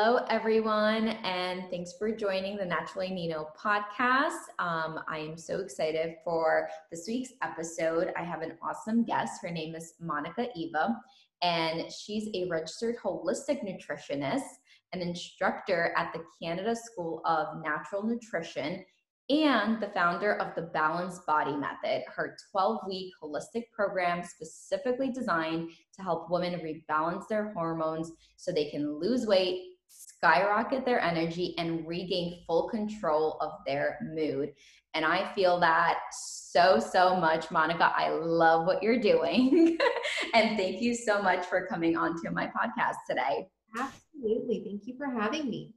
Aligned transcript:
Hello, 0.00 0.24
everyone, 0.30 1.08
and 1.08 1.64
thanks 1.72 1.94
for 1.98 2.14
joining 2.14 2.56
the 2.56 2.64
Naturally 2.64 3.10
Nino 3.10 3.48
podcast. 3.60 4.46
Um, 4.60 5.00
I 5.08 5.18
am 5.18 5.36
so 5.36 5.58
excited 5.58 6.14
for 6.22 6.68
this 6.88 7.06
week's 7.08 7.32
episode. 7.42 8.12
I 8.16 8.22
have 8.22 8.42
an 8.42 8.52
awesome 8.62 9.02
guest. 9.02 9.42
Her 9.42 9.50
name 9.50 9.74
is 9.74 9.94
Monica 9.98 10.50
Eva, 10.54 10.96
and 11.42 11.90
she's 11.90 12.28
a 12.32 12.48
registered 12.48 12.94
holistic 13.02 13.64
nutritionist, 13.64 14.44
an 14.92 15.00
instructor 15.00 15.92
at 15.96 16.12
the 16.12 16.22
Canada 16.40 16.76
School 16.76 17.20
of 17.24 17.60
Natural 17.64 18.04
Nutrition, 18.04 18.84
and 19.30 19.82
the 19.82 19.90
founder 19.94 20.36
of 20.36 20.54
the 20.54 20.70
Balanced 20.72 21.26
Body 21.26 21.56
Method, 21.56 22.04
her 22.06 22.36
12 22.52 22.78
week 22.86 23.12
holistic 23.20 23.64
program 23.72 24.22
specifically 24.22 25.10
designed 25.10 25.70
to 25.96 26.02
help 26.02 26.30
women 26.30 26.60
rebalance 26.60 27.26
their 27.26 27.52
hormones 27.52 28.12
so 28.36 28.52
they 28.52 28.70
can 28.70 29.00
lose 29.00 29.26
weight, 29.26 29.64
skyrocket 29.88 30.84
their 30.84 31.00
energy, 31.00 31.54
and 31.58 31.86
regain 31.86 32.42
full 32.46 32.68
control 32.68 33.38
of 33.40 33.52
their 33.66 33.98
mood. 34.14 34.52
And 34.94 35.04
I 35.04 35.32
feel 35.34 35.60
that 35.60 35.98
so, 36.12 36.78
so 36.78 37.16
much. 37.16 37.50
Monica, 37.50 37.92
I 37.96 38.10
love 38.10 38.66
what 38.66 38.82
you're 38.82 39.00
doing. 39.00 39.78
and 40.34 40.56
thank 40.56 40.80
you 40.80 40.94
so 40.94 41.22
much 41.22 41.44
for 41.46 41.66
coming 41.66 41.96
onto 41.96 42.30
my 42.30 42.46
podcast 42.46 42.96
today. 43.08 43.48
Absolutely. 43.78 44.64
Thank 44.64 44.86
you 44.86 44.96
for 44.96 45.06
having 45.06 45.48
me. 45.48 45.74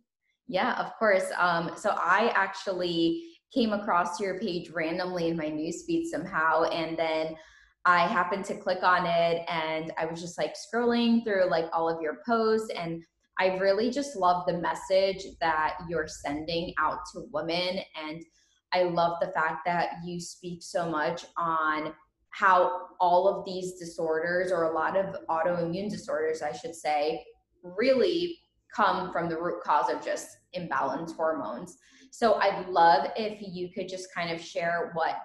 Yeah, 0.47 0.73
of 0.79 0.93
course. 0.97 1.25
Um, 1.37 1.71
so 1.75 1.91
I 1.91 2.31
actually 2.35 3.23
came 3.53 3.73
across 3.73 4.19
your 4.19 4.39
page 4.39 4.69
randomly 4.69 5.27
in 5.27 5.37
my 5.37 5.45
newsfeed 5.45 6.05
somehow 6.05 6.63
and 6.63 6.97
then 6.97 7.35
I 7.83 8.07
happened 8.07 8.45
to 8.45 8.55
click 8.55 8.83
on 8.83 9.05
it 9.05 9.43
and 9.49 9.91
I 9.97 10.05
was 10.05 10.21
just 10.21 10.37
like 10.37 10.55
scrolling 10.55 11.23
through 11.23 11.49
like 11.49 11.65
all 11.73 11.89
of 11.89 12.01
your 12.01 12.19
posts 12.25 12.69
and 12.75 13.03
I 13.41 13.57
really 13.57 13.89
just 13.89 14.15
love 14.15 14.45
the 14.45 14.59
message 14.59 15.25
that 15.39 15.77
you're 15.89 16.07
sending 16.07 16.75
out 16.77 16.99
to 17.11 17.25
women 17.33 17.79
and 17.99 18.23
I 18.71 18.83
love 18.83 19.17
the 19.19 19.31
fact 19.31 19.65
that 19.65 19.93
you 20.05 20.19
speak 20.19 20.61
so 20.61 20.87
much 20.87 21.25
on 21.39 21.91
how 22.29 22.89
all 22.99 23.27
of 23.27 23.43
these 23.43 23.79
disorders 23.79 24.51
or 24.51 24.65
a 24.65 24.71
lot 24.71 24.95
of 24.95 25.15
autoimmune 25.27 25.89
disorders 25.89 26.43
I 26.43 26.51
should 26.51 26.75
say 26.75 27.25
really 27.63 28.37
come 28.71 29.11
from 29.11 29.27
the 29.27 29.41
root 29.41 29.63
cause 29.63 29.91
of 29.91 30.05
just 30.05 30.27
imbalanced 30.55 31.15
hormones. 31.15 31.79
So 32.11 32.35
I'd 32.35 32.69
love 32.69 33.07
if 33.15 33.39
you 33.41 33.69
could 33.73 33.89
just 33.89 34.13
kind 34.13 34.29
of 34.29 34.39
share 34.39 34.91
what 34.93 35.15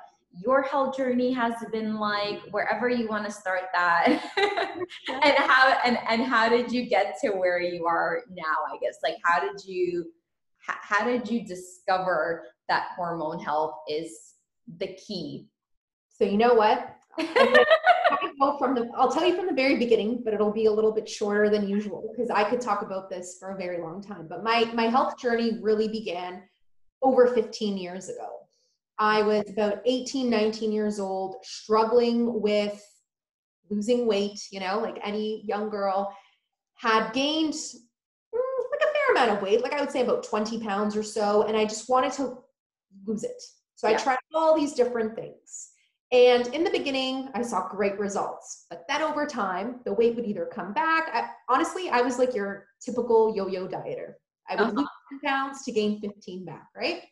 your 0.45 0.63
health 0.63 0.97
journey 0.97 1.33
has 1.33 1.55
been 1.73 1.97
like 1.97 2.41
wherever 2.51 2.89
you 2.89 3.09
want 3.09 3.25
to 3.25 3.31
start 3.31 3.63
that. 3.73 4.23
And 5.09 5.35
how 5.37 5.79
and, 5.85 5.99
and 6.09 6.23
how 6.23 6.49
did 6.49 6.71
you 6.71 6.87
get 6.89 7.17
to 7.23 7.31
where 7.31 7.61
you 7.61 7.87
are 7.87 8.23
now 8.31 8.57
i 8.73 8.77
guess? 8.81 8.99
Like 9.03 9.17
how 9.25 9.41
did 9.41 9.65
you 9.65 10.13
how 10.59 11.05
did 11.05 11.29
you 11.29 11.45
discover 11.45 12.45
that 12.69 12.89
hormone 12.97 13.39
health 13.39 13.75
is 13.89 14.35
the 14.79 14.89
key? 14.95 15.49
So 16.09 16.25
you 16.25 16.37
know 16.37 16.55
what? 16.55 16.97
Go 17.19 18.59
from 18.59 18.75
the 18.75 18.91
i'll 18.97 19.11
tell 19.11 19.27
you 19.27 19.35
from 19.35 19.47
the 19.47 19.55
very 19.55 19.77
beginning 19.79 20.21
but 20.23 20.35
it'll 20.35 20.53
be 20.53 20.67
a 20.67 20.73
little 20.73 20.93
bit 20.93 21.09
shorter 21.09 21.49
than 21.49 21.67
usual 21.67 22.13
because 22.13 22.31
i 22.31 22.45
could 22.45 22.61
talk 22.61 22.83
about 22.83 23.09
this 23.09 23.39
for 23.41 23.53
a 23.53 23.57
very 23.57 23.81
long 23.81 24.03
time. 24.03 24.27
But 24.29 24.45
my 24.45 24.71
my 24.75 24.85
health 24.85 25.19
journey 25.19 25.59
really 25.63 25.89
began 25.89 26.43
over 27.03 27.27
15 27.29 27.79
years 27.79 28.09
ago. 28.09 28.36
I 28.99 29.23
was 29.23 29.45
about 29.51 29.81
18, 29.85 30.31
19 30.31 30.73
years 30.73 30.99
old, 30.99 31.37
struggling 31.43 32.41
with 32.41 32.83
losing 33.71 34.07
weight, 34.07 34.41
you 34.51 34.61
know, 34.61 34.79
like 34.79 34.99
any 35.03 35.43
young 35.47 35.69
girl, 35.69 36.15
had 36.75 37.13
gained 37.13 37.53
mm, 37.53 38.41
like 38.71 38.81
a 38.81 38.93
fair 38.93 39.13
amount 39.13 39.31
of 39.37 39.43
weight, 39.43 39.63
like 39.63 39.73
I 39.73 39.81
would 39.81 39.91
say 39.91 40.03
about 40.03 40.25
20 40.25 40.61
pounds 40.61 40.97
or 40.97 41.03
so, 41.03 41.43
and 41.43 41.57
I 41.57 41.65
just 41.65 41.89
wanted 41.89 42.13
to 42.13 42.39
lose 43.07 43.25
it. 43.25 43.43
So 43.75 43.89
yeah. 43.89 43.97
I 43.97 43.99
tried 43.99 44.19
all 44.35 44.57
these 44.57 44.73
different 44.73 45.15
things. 45.15 45.71
And 46.13 46.47
in 46.49 46.63
the 46.63 46.71
beginning, 46.71 47.31
I 47.35 47.43
saw 47.43 47.69
great 47.69 47.99
results. 47.99 48.67
But 48.71 48.85
then 48.89 49.03
over 49.03 49.27
time, 49.27 49.81
the 49.85 49.93
weight 49.93 50.15
would 50.15 50.25
either 50.25 50.47
come 50.47 50.73
back. 50.73 51.11
I, 51.13 51.29
honestly, 51.49 51.89
I 51.91 52.01
was 52.01 52.19
like 52.19 52.35
your 52.35 52.67
typical 52.81 53.35
yo 53.35 53.49
yo 53.49 53.67
dieter. 53.67 54.15
I 54.49 54.55
would 54.55 54.69
uh-huh. 54.69 54.73
lose 54.77 54.89
10 55.11 55.21
pounds 55.25 55.65
to 55.65 55.73
gain 55.73 56.01
15 56.01 56.45
back, 56.45 56.69
right? 56.77 57.03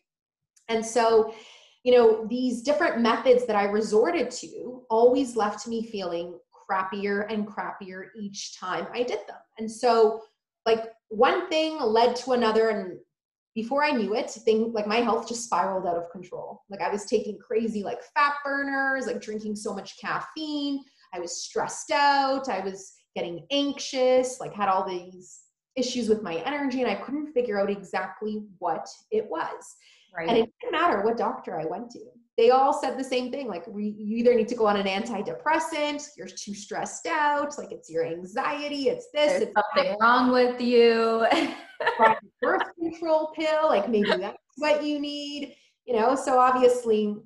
And 0.69 0.85
so, 0.87 1.35
you 1.85 1.93
know, 1.93 2.27
these 2.29 2.63
different 2.63 3.01
methods 3.01 3.47
that 3.47 3.57
I 3.57 3.65
resorted 3.65 4.31
to 4.31 4.83
always 4.89 5.37
left 5.37 5.69
me 5.69 5.87
feeling 5.87 6.39
crappier 6.69 7.31
and 7.31 7.47
crappier 7.47 8.07
each 8.19 8.59
time 8.59 8.87
I 8.93 9.03
did 9.03 9.21
them. 9.29 9.37
And 9.59 9.71
so, 9.71 10.23
like, 10.65 10.93
one 11.09 11.49
thing 11.51 11.79
led 11.79 12.17
to 12.17 12.33
another. 12.33 12.71
And 12.71 12.99
before 13.55 13.85
I 13.85 13.91
knew 13.91 14.15
it, 14.17 14.31
thing 14.31 14.73
like 14.73 14.87
my 14.87 14.97
health 14.97 15.29
just 15.29 15.45
spiraled 15.45 15.87
out 15.87 15.99
of 15.99 16.11
control. 16.11 16.63
Like, 16.71 16.81
I 16.81 16.91
was 16.91 17.05
taking 17.05 17.39
crazy, 17.39 17.83
like, 17.83 18.03
fat 18.15 18.37
burners, 18.43 19.07
like, 19.07 19.21
drinking 19.21 19.57
so 19.57 19.75
much 19.75 20.01
caffeine. 20.01 20.83
I 21.13 21.21
was 21.21 21.45
stressed 21.45 21.91
out. 21.91 22.49
I 22.49 22.61
was 22.61 22.95
getting 23.15 23.47
anxious, 23.51 24.41
like, 24.41 24.55
had 24.55 24.71
all 24.71 24.89
these 24.89 25.43
issues 25.77 26.09
with 26.09 26.23
my 26.23 26.37
energy 26.37 26.81
and 26.81 26.91
I 26.91 26.95
couldn't 26.95 27.33
figure 27.33 27.61
out 27.61 27.69
exactly 27.69 28.45
what 28.59 28.89
it 29.11 29.29
was. 29.29 29.77
Right. 30.17 30.29
And 30.29 30.39
it 30.39 30.53
didn't 30.61 30.73
matter 30.73 31.03
what 31.03 31.17
doctor 31.17 31.59
I 31.59 31.65
went 31.65 31.91
to. 31.93 32.01
They 32.37 32.51
all 32.51 32.73
said 32.73 32.99
the 32.99 33.05
same 33.05 33.31
thing 33.31 33.47
like, 33.47 33.65
you 33.67 33.95
either 33.99 34.35
need 34.35 34.49
to 34.49 34.57
go 34.57 34.67
on 34.67 34.77
an 34.77 34.87
antidepressant, 34.87 36.05
you're 36.17 36.27
too 36.27 36.55
stressed 36.55 37.07
out, 37.07 37.57
like 37.59 37.71
it's 37.71 37.89
your 37.89 38.05
anxiety, 38.05 38.89
it's 38.89 39.07
this, 39.13 39.31
There's 39.31 39.43
it's 39.43 39.53
something 39.55 39.93
that. 39.93 39.99
wrong 40.01 40.33
with 40.33 40.61
you. 40.61 41.27
birth 42.43 42.63
control 42.79 43.33
pill, 43.37 43.69
like 43.69 43.89
maybe 43.89 44.11
that's 44.21 44.37
what 44.57 44.85
you 44.85 44.99
need, 44.99 45.55
you 45.85 45.95
know. 45.95 46.15
So 46.15 46.39
obviously, 46.39 47.17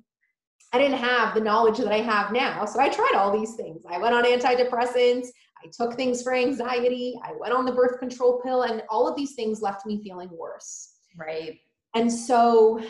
I 0.73 0.77
didn't 0.77 0.99
have 0.99 1.33
the 1.33 1.41
knowledge 1.41 1.77
that 1.79 1.91
I 1.91 1.99
have 1.99 2.31
now. 2.31 2.65
So 2.65 2.79
I 2.79 2.89
tried 2.89 3.13
all 3.15 3.37
these 3.37 3.55
things. 3.55 3.83
I 3.89 3.97
went 3.97 4.13
on 4.13 4.23
antidepressants. 4.23 5.27
I 5.63 5.69
took 5.73 5.95
things 5.95 6.21
for 6.21 6.33
anxiety. 6.33 7.19
I 7.23 7.33
went 7.37 7.53
on 7.53 7.65
the 7.65 7.71
birth 7.71 7.99
control 7.99 8.41
pill, 8.43 8.63
and 8.63 8.83
all 8.89 9.07
of 9.07 9.15
these 9.15 9.33
things 9.33 9.61
left 9.61 9.85
me 9.85 10.01
feeling 10.03 10.29
worse. 10.31 10.93
Right. 11.17 11.59
And 11.95 12.11
so, 12.11 12.81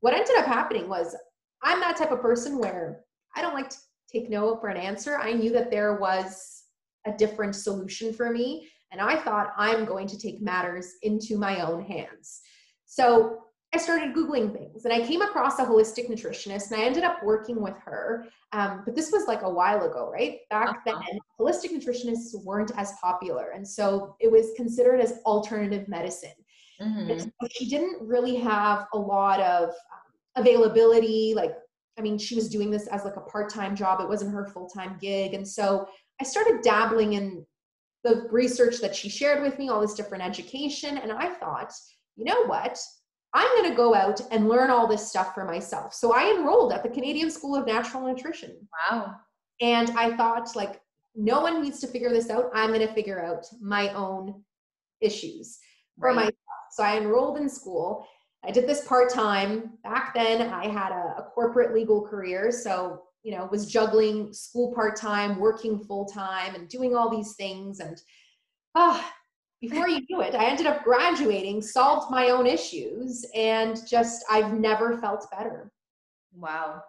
what 0.00 0.14
ended 0.14 0.36
up 0.38 0.46
happening 0.46 0.88
was 0.88 1.14
I'm 1.62 1.80
that 1.80 1.96
type 1.96 2.10
of 2.10 2.22
person 2.22 2.58
where 2.58 3.00
I 3.36 3.42
don't 3.42 3.54
like 3.54 3.68
to 3.70 3.76
take 4.10 4.30
no 4.30 4.56
for 4.56 4.68
an 4.68 4.78
answer. 4.78 5.18
I 5.18 5.32
knew 5.32 5.52
that 5.52 5.70
there 5.70 5.96
was 5.96 6.64
a 7.06 7.12
different 7.12 7.54
solution 7.54 8.12
for 8.12 8.30
me, 8.30 8.68
and 8.92 9.00
I 9.00 9.16
thought 9.16 9.52
I'm 9.56 9.84
going 9.84 10.06
to 10.08 10.18
take 10.18 10.40
matters 10.40 10.94
into 11.02 11.36
my 11.36 11.60
own 11.60 11.84
hands. 11.84 12.40
So, 12.86 13.40
I 13.72 13.78
started 13.78 14.14
Googling 14.14 14.52
things 14.52 14.84
and 14.84 14.92
I 14.92 15.06
came 15.06 15.22
across 15.22 15.60
a 15.60 15.64
holistic 15.64 16.10
nutritionist 16.10 16.72
and 16.72 16.80
I 16.80 16.84
ended 16.84 17.04
up 17.04 17.22
working 17.22 17.62
with 17.62 17.76
her. 17.84 18.26
Um, 18.52 18.82
but 18.84 18.96
this 18.96 19.12
was 19.12 19.28
like 19.28 19.42
a 19.42 19.48
while 19.48 19.84
ago, 19.84 20.10
right? 20.12 20.38
Back 20.50 20.70
uh-huh. 20.70 21.00
then, 21.02 21.18
holistic 21.38 21.70
nutritionists 21.70 22.34
weren't 22.44 22.72
as 22.76 22.92
popular. 23.00 23.50
And 23.50 23.66
so 23.66 24.16
it 24.18 24.30
was 24.30 24.50
considered 24.56 25.00
as 25.00 25.20
alternative 25.24 25.86
medicine. 25.86 26.32
Mm-hmm. 26.80 27.18
So 27.18 27.48
she 27.50 27.68
didn't 27.68 28.06
really 28.06 28.36
have 28.36 28.86
a 28.94 28.98
lot 28.98 29.40
of 29.40 29.68
um, 29.68 29.74
availability. 30.36 31.34
Like, 31.34 31.52
I 31.98 32.02
mean, 32.02 32.16
she 32.18 32.34
was 32.34 32.48
doing 32.48 32.70
this 32.70 32.86
as 32.86 33.04
like 33.04 33.16
a 33.16 33.20
part 33.20 33.52
time 33.52 33.76
job, 33.76 34.00
it 34.00 34.08
wasn't 34.08 34.34
her 34.34 34.46
full 34.46 34.68
time 34.68 34.96
gig. 35.00 35.34
And 35.34 35.46
so 35.46 35.86
I 36.20 36.24
started 36.24 36.62
dabbling 36.62 37.14
in 37.14 37.44
the 38.04 38.26
research 38.30 38.78
that 38.80 38.96
she 38.96 39.08
shared 39.08 39.42
with 39.42 39.58
me, 39.58 39.68
all 39.68 39.80
this 39.80 39.94
different 39.94 40.24
education. 40.24 40.98
And 40.98 41.12
I 41.12 41.28
thought, 41.34 41.72
you 42.16 42.24
know 42.24 42.46
what? 42.46 42.78
I'm 43.34 43.48
going 43.56 43.70
to 43.70 43.76
go 43.76 43.94
out 43.94 44.20
and 44.30 44.48
learn 44.48 44.70
all 44.70 44.86
this 44.86 45.08
stuff 45.08 45.34
for 45.34 45.44
myself. 45.44 45.94
So 45.94 46.12
I 46.12 46.34
enrolled 46.34 46.72
at 46.72 46.82
the 46.82 46.88
Canadian 46.88 47.30
School 47.30 47.54
of 47.54 47.66
Natural 47.66 48.06
Nutrition. 48.06 48.56
Wow. 48.90 49.16
And 49.60 49.90
I 49.90 50.16
thought, 50.16 50.56
like, 50.56 50.80
no 51.14 51.40
one 51.40 51.62
needs 51.62 51.80
to 51.80 51.86
figure 51.86 52.10
this 52.10 52.30
out. 52.30 52.50
I'm 52.54 52.70
going 52.70 52.86
to 52.86 52.92
figure 52.92 53.24
out 53.24 53.46
my 53.60 53.90
own 53.90 54.42
issues 55.00 55.58
for 55.98 56.08
right. 56.08 56.16
myself. 56.16 56.34
So 56.72 56.82
I 56.82 56.96
enrolled 56.96 57.38
in 57.38 57.48
school. 57.48 58.06
I 58.44 58.50
did 58.50 58.66
this 58.66 58.86
part 58.86 59.12
time. 59.12 59.72
Back 59.82 60.14
then, 60.14 60.50
I 60.52 60.68
had 60.68 60.92
a, 60.92 61.16
a 61.18 61.30
corporate 61.34 61.74
legal 61.74 62.06
career. 62.06 62.50
So, 62.50 63.02
you 63.22 63.32
know, 63.32 63.48
was 63.50 63.66
juggling 63.66 64.32
school 64.32 64.72
part 64.74 64.96
time, 64.96 65.38
working 65.38 65.78
full 65.84 66.06
time, 66.06 66.54
and 66.54 66.68
doing 66.68 66.96
all 66.96 67.10
these 67.10 67.34
things. 67.34 67.80
And, 67.80 68.00
ah, 68.74 69.04
oh, 69.04 69.12
before 69.60 69.88
you 69.88 70.00
knew 70.08 70.22
it, 70.22 70.34
I 70.34 70.46
ended 70.46 70.66
up 70.66 70.84
graduating, 70.84 71.60
solved 71.60 72.10
my 72.10 72.30
own 72.30 72.46
issues, 72.46 73.26
and 73.34 73.78
just 73.86 74.24
I've 74.30 74.54
never 74.54 74.98
felt 74.98 75.26
better. 75.30 75.70
Wow. 76.34 76.82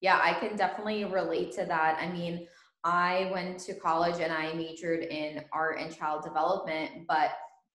Yeah, 0.00 0.18
I 0.22 0.32
can 0.34 0.56
definitely 0.56 1.04
relate 1.04 1.52
to 1.52 1.66
that. 1.66 1.98
I 2.00 2.10
mean, 2.10 2.46
I 2.84 3.28
went 3.32 3.58
to 3.60 3.74
college 3.74 4.20
and 4.20 4.32
I 4.32 4.52
majored 4.54 5.02
in 5.02 5.44
art 5.52 5.80
and 5.80 5.94
child 5.94 6.24
development, 6.24 7.06
but 7.06 7.32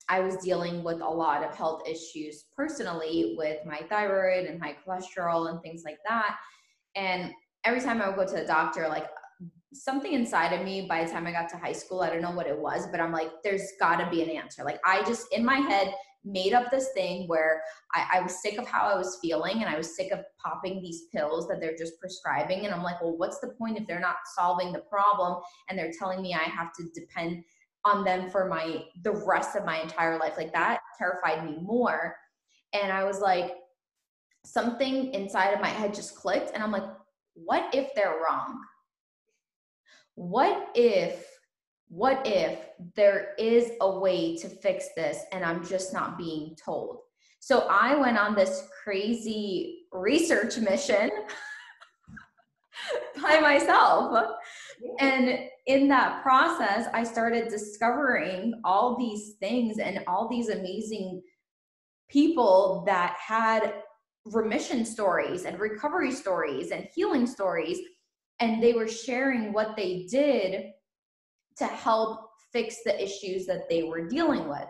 I 0.10 0.20
was 0.20 0.38
dealing 0.38 0.84
with 0.84 1.02
a 1.02 1.08
lot 1.08 1.44
of 1.44 1.56
health 1.56 1.88
issues 1.88 2.46
personally 2.56 3.36
with 3.38 3.66
my 3.66 3.80
thyroid 3.90 4.46
and 4.46 4.62
high 4.62 4.76
cholesterol 4.86 5.50
and 5.50 5.62
things 5.62 5.84
like 5.86 6.00
that. 6.08 6.38
And 6.96 7.32
every 7.64 7.82
time 7.82 8.02
I 8.02 8.10
would 8.10 8.18
go 8.18 8.26
to 8.26 8.42
the 8.42 8.46
doctor, 8.46 8.88
like 8.88 9.08
something 9.74 10.14
inside 10.14 10.54
of 10.54 10.64
me 10.64 10.86
by 10.88 11.04
the 11.04 11.12
time 11.12 11.26
I 11.26 11.32
got 11.32 11.50
to 11.50 11.58
high 11.58 11.74
school, 11.74 12.02
I 12.02 12.10
don't 12.10 12.22
know 12.22 12.32
what 12.32 12.48
it 12.48 12.58
was, 12.58 12.88
but 12.88 13.00
I'm 13.00 13.12
like, 13.12 13.32
there's 13.44 13.72
gotta 13.80 14.10
be 14.10 14.22
an 14.22 14.30
answer. 14.30 14.64
Like 14.64 14.80
I 14.86 15.04
just 15.04 15.34
in 15.34 15.44
my 15.44 15.58
head 15.58 15.94
made 16.26 16.54
up 16.54 16.72
this 16.72 16.90
thing 16.94 17.28
where 17.28 17.62
I, 17.94 18.06
I, 18.14 18.22
was 18.22 18.42
sick 18.42 18.58
of 18.58 18.66
how 18.66 18.88
I 18.88 18.96
was 18.96 19.20
feeling 19.22 19.62
and 19.62 19.66
I 19.66 19.76
was 19.76 19.94
sick 19.94 20.12
of 20.12 20.20
popping 20.42 20.82
these 20.82 21.04
pills 21.14 21.48
that 21.50 21.60
they're 21.60 21.76
just 21.76 22.00
prescribing. 22.00 22.66
And 22.66 22.74
I'm 22.74 22.82
like, 22.82 23.02
well, 23.02 23.18
what's 23.18 23.40
the 23.40 23.50
point 23.60 23.78
if 23.78 23.86
they're 23.88 24.00
not 24.00 24.16
solving 24.34 24.72
the 24.72 24.80
problem 24.80 25.42
and 25.68 25.78
they're 25.78 25.92
telling 26.00 26.22
me 26.22 26.34
I 26.34 26.44
have 26.44 26.72
to 26.80 26.86
depend 26.96 27.44
on 27.86 28.04
them 28.04 28.30
for 28.30 28.48
my 28.48 28.86
the 29.04 29.12
rest 29.12 29.56
of 29.56 29.66
my 29.66 29.80
entire 29.80 30.18
life? 30.18 30.34
Like 30.38 30.54
that 30.54 30.80
terrified 30.98 31.46
me 31.46 31.58
more. 31.62 32.16
And 32.74 32.92
I 32.92 33.04
was 33.04 33.20
like, 33.20 33.56
something 34.46 35.14
inside 35.14 35.54
of 35.54 35.62
my 35.62 35.70
head 35.70 35.94
just 35.94 36.16
clicked, 36.16 36.52
and 36.54 36.64
I'm 36.64 36.72
like, 36.72 36.88
what 37.34 37.74
if 37.74 37.94
they're 37.96 38.22
wrong? 38.28 38.60
What 40.16 40.70
if 40.76 41.26
what 41.90 42.26
if 42.26 42.58
there 42.96 43.36
is 43.38 43.72
a 43.82 44.00
way 44.00 44.36
to 44.38 44.50
fix 44.50 44.88
this 44.96 45.20
and 45.32 45.46
I'm 45.46 45.64
just 45.64 45.94
not 45.94 46.18
being 46.18 46.56
told? 46.56 47.02
So 47.40 47.68
I 47.70 47.96
went 47.96 48.18
on 48.18 48.34
this 48.34 48.68
crazy 48.84 49.84
research 49.92 50.58
mission 50.58 51.12
by 53.22 53.40
myself. 53.40 54.28
And 55.00 55.50
in 55.66 55.88
that 55.88 56.22
process, 56.22 56.88
I 56.94 57.04
started 57.04 57.48
discovering 57.48 58.60
all 58.64 58.98
these 58.98 59.36
things 59.40 59.80
and 59.80 60.04
all 60.08 60.28
these 60.28 60.50
amazing 60.50 61.22
people 62.10 62.84
that 62.86 63.16
had 63.18 63.74
remission 64.26 64.86
stories 64.86 65.46
and 65.46 65.60
recovery 65.60 66.12
stories 66.12 66.72
and 66.72 66.88
healing 66.94 67.26
stories. 67.26 67.80
And 68.40 68.62
they 68.62 68.74
were 68.74 68.88
sharing 68.88 69.54
what 69.54 69.76
they 69.78 70.06
did 70.10 70.72
to 71.58 71.66
help 71.66 72.30
fix 72.52 72.78
the 72.84 73.02
issues 73.02 73.46
that 73.46 73.70
they 73.70 73.84
were 73.84 74.08
dealing 74.08 74.50
with. 74.50 74.68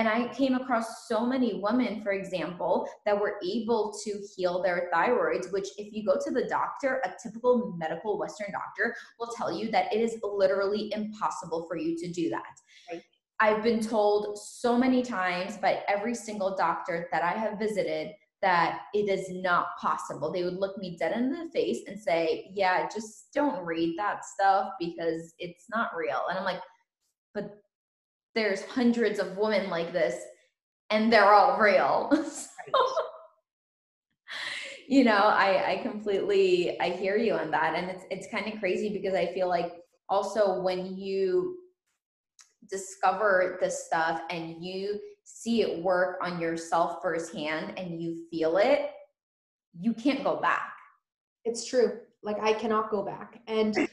And 0.00 0.08
I 0.08 0.28
came 0.28 0.54
across 0.54 1.06
so 1.08 1.26
many 1.26 1.60
women, 1.62 2.00
for 2.02 2.12
example, 2.12 2.88
that 3.04 3.20
were 3.20 3.38
able 3.46 3.92
to 4.02 4.26
heal 4.34 4.62
their 4.62 4.88
thyroids, 4.90 5.52
which, 5.52 5.68
if 5.76 5.92
you 5.92 6.06
go 6.06 6.18
to 6.24 6.30
the 6.30 6.48
doctor, 6.48 7.02
a 7.04 7.12
typical 7.22 7.74
medical 7.76 8.18
Western 8.18 8.50
doctor 8.50 8.96
will 9.18 9.30
tell 9.36 9.52
you 9.52 9.70
that 9.72 9.92
it 9.92 10.00
is 10.00 10.16
literally 10.22 10.90
impossible 10.94 11.66
for 11.68 11.76
you 11.76 11.98
to 11.98 12.10
do 12.10 12.30
that. 12.30 12.40
Right. 12.90 13.02
I've 13.40 13.62
been 13.62 13.78
told 13.78 14.38
so 14.38 14.78
many 14.78 15.02
times 15.02 15.58
by 15.58 15.82
every 15.86 16.14
single 16.14 16.56
doctor 16.56 17.06
that 17.12 17.22
I 17.22 17.32
have 17.32 17.58
visited 17.58 18.12
that 18.40 18.84
it 18.94 19.10
is 19.10 19.26
not 19.30 19.76
possible. 19.78 20.32
They 20.32 20.44
would 20.44 20.56
look 20.56 20.78
me 20.78 20.96
dead 20.98 21.12
in 21.14 21.30
the 21.30 21.50
face 21.52 21.80
and 21.86 22.00
say, 22.00 22.50
Yeah, 22.54 22.88
just 22.88 23.34
don't 23.34 23.62
read 23.66 23.98
that 23.98 24.24
stuff 24.24 24.70
because 24.80 25.34
it's 25.38 25.66
not 25.68 25.90
real. 25.94 26.22
And 26.30 26.38
I'm 26.38 26.44
like, 26.46 26.62
But 27.34 27.50
there's 28.34 28.64
hundreds 28.64 29.18
of 29.18 29.36
women 29.36 29.70
like 29.70 29.92
this 29.92 30.16
and 30.90 31.12
they're 31.12 31.32
all 31.32 31.58
real. 31.58 32.10
you 34.88 35.04
know, 35.04 35.12
I, 35.12 35.72
I 35.72 35.76
completely 35.82 36.78
I 36.80 36.90
hear 36.90 37.16
you 37.16 37.34
on 37.34 37.50
that. 37.52 37.74
And 37.76 37.90
it's 37.90 38.04
it's 38.10 38.26
kind 38.28 38.52
of 38.52 38.58
crazy 38.58 38.90
because 38.92 39.14
I 39.14 39.32
feel 39.32 39.48
like 39.48 39.72
also 40.08 40.60
when 40.60 40.96
you 40.96 41.56
discover 42.68 43.58
this 43.60 43.86
stuff 43.86 44.20
and 44.30 44.62
you 44.64 44.98
see 45.24 45.62
it 45.62 45.82
work 45.82 46.18
on 46.22 46.40
yourself 46.40 46.98
firsthand 47.02 47.78
and 47.78 48.02
you 48.02 48.24
feel 48.30 48.56
it, 48.58 48.90
you 49.78 49.94
can't 49.94 50.24
go 50.24 50.36
back. 50.40 50.72
It's 51.44 51.66
true. 51.66 52.00
Like 52.22 52.38
I 52.40 52.52
cannot 52.52 52.90
go 52.90 53.02
back. 53.02 53.40
And 53.46 53.88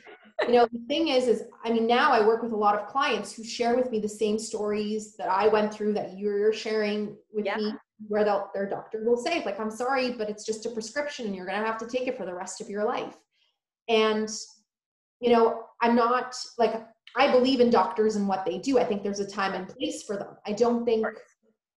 you 0.47 0.53
know, 0.53 0.67
the 0.71 0.85
thing 0.87 1.09
is, 1.09 1.27
is 1.27 1.43
I 1.63 1.71
mean, 1.71 1.87
now 1.87 2.11
I 2.11 2.25
work 2.25 2.41
with 2.41 2.51
a 2.51 2.57
lot 2.57 2.75
of 2.75 2.87
clients 2.87 3.33
who 3.33 3.43
share 3.43 3.75
with 3.75 3.91
me 3.91 3.99
the 3.99 4.09
same 4.09 4.39
stories 4.39 5.15
that 5.17 5.29
I 5.29 5.47
went 5.47 5.73
through 5.73 5.93
that 5.93 6.17
you're 6.17 6.53
sharing 6.53 7.15
with 7.33 7.45
yeah. 7.45 7.57
me, 7.57 7.73
where 8.07 8.23
their 8.23 8.69
doctor 8.69 9.03
will 9.03 9.17
say, 9.17 9.43
like, 9.43 9.59
I'm 9.59 9.71
sorry, 9.71 10.11
but 10.11 10.29
it's 10.29 10.45
just 10.45 10.65
a 10.65 10.69
prescription 10.69 11.25
and 11.25 11.35
you're 11.35 11.45
gonna 11.45 11.65
have 11.65 11.77
to 11.79 11.87
take 11.87 12.07
it 12.07 12.17
for 12.17 12.25
the 12.25 12.33
rest 12.33 12.61
of 12.61 12.69
your 12.69 12.85
life. 12.85 13.17
And 13.89 14.29
you 15.19 15.31
know, 15.31 15.63
I'm 15.81 15.95
not 15.95 16.35
like 16.57 16.73
I 17.15 17.31
believe 17.31 17.59
in 17.59 17.69
doctors 17.69 18.15
and 18.15 18.27
what 18.27 18.45
they 18.45 18.59
do. 18.59 18.77
I 18.77 18.83
think 18.83 19.01
there's 19.01 19.19
a 19.19 19.29
time 19.29 19.53
and 19.53 19.67
place 19.67 20.03
for 20.03 20.17
them. 20.17 20.37
I 20.45 20.53
don't 20.53 20.85
think 20.85 21.05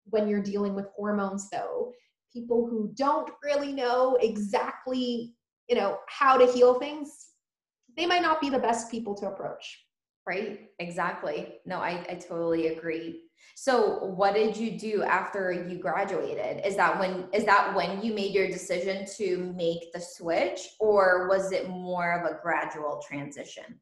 when 0.05 0.27
you're 0.27 0.41
dealing 0.41 0.75
with 0.75 0.87
hormones 0.95 1.49
though, 1.49 1.93
people 2.33 2.67
who 2.67 2.91
don't 2.95 3.29
really 3.43 3.71
know 3.71 4.17
exactly, 4.21 5.33
you 5.69 5.75
know, 5.75 5.99
how 6.07 6.37
to 6.37 6.51
heal 6.51 6.79
things, 6.79 7.27
they 7.99 8.05
might 8.05 8.21
not 8.21 8.39
be 8.41 8.49
the 8.49 8.59
best 8.59 8.89
people 8.89 9.13
to 9.15 9.27
approach. 9.27 9.85
Right? 10.25 10.69
Exactly. 10.79 11.55
No, 11.65 11.79
I, 11.79 12.05
I 12.09 12.15
totally 12.15 12.67
agree. 12.67 13.23
So 13.55 14.05
what 14.05 14.35
did 14.35 14.55
you 14.55 14.77
do 14.77 15.03
after 15.03 15.51
you 15.51 15.79
graduated? 15.79 16.65
Is 16.65 16.75
that 16.75 16.99
when 16.99 17.27
is 17.33 17.45
that 17.45 17.75
when 17.75 18.01
you 18.01 18.13
made 18.13 18.33
your 18.33 18.47
decision 18.47 19.05
to 19.17 19.53
make 19.57 19.91
the 19.91 19.99
switch 19.99 20.61
or 20.79 21.27
was 21.27 21.51
it 21.51 21.67
more 21.67 22.11
of 22.13 22.29
a 22.29 22.39
gradual 22.41 23.01
transition? 23.05 23.79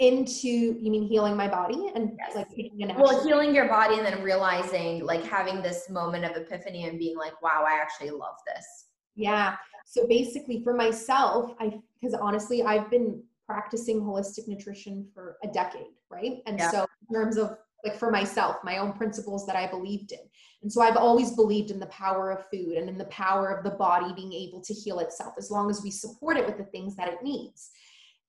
into 0.00 0.48
you 0.48 0.90
mean 0.90 1.06
healing 1.06 1.36
my 1.36 1.46
body 1.46 1.92
and 1.94 2.16
yes. 2.18 2.34
like 2.34 2.48
taking 2.48 2.82
an 2.82 2.90
action? 2.90 3.02
well 3.02 3.22
healing 3.22 3.54
your 3.54 3.68
body 3.68 3.98
and 3.98 4.06
then 4.06 4.22
realizing 4.22 5.04
like 5.04 5.22
having 5.22 5.60
this 5.60 5.90
moment 5.90 6.24
of 6.24 6.34
epiphany 6.34 6.88
and 6.88 6.98
being 6.98 7.18
like 7.18 7.40
wow 7.42 7.66
i 7.68 7.74
actually 7.74 8.08
love 8.08 8.36
this 8.46 8.86
yeah 9.14 9.56
so 9.84 10.06
basically 10.06 10.64
for 10.64 10.72
myself 10.72 11.52
i 11.60 11.70
because 12.00 12.14
honestly 12.14 12.62
i've 12.62 12.90
been 12.90 13.22
practicing 13.50 14.00
holistic 14.00 14.46
nutrition 14.46 15.06
for 15.14 15.36
a 15.42 15.48
decade 15.48 15.94
right? 16.10 16.42
And 16.46 16.58
yeah. 16.58 16.70
so 16.70 16.86
in 17.08 17.14
terms 17.14 17.36
of 17.36 17.56
like 17.84 17.96
for 17.96 18.10
myself 18.10 18.56
my 18.62 18.76
own 18.76 18.92
principles 18.92 19.46
that 19.46 19.56
i 19.56 19.66
believed 19.66 20.12
in. 20.12 20.18
And 20.62 20.70
so 20.70 20.82
i've 20.82 20.96
always 20.96 21.32
believed 21.32 21.70
in 21.70 21.80
the 21.80 21.86
power 21.86 22.30
of 22.30 22.44
food 22.52 22.76
and 22.76 22.88
in 22.88 22.98
the 22.98 23.06
power 23.06 23.48
of 23.48 23.64
the 23.64 23.70
body 23.70 24.12
being 24.14 24.32
able 24.32 24.60
to 24.60 24.74
heal 24.74 24.98
itself 24.98 25.34
as 25.38 25.50
long 25.50 25.70
as 25.70 25.82
we 25.82 25.90
support 25.90 26.36
it 26.36 26.46
with 26.46 26.58
the 26.58 26.64
things 26.64 26.96
that 26.96 27.08
it 27.08 27.22
needs. 27.22 27.70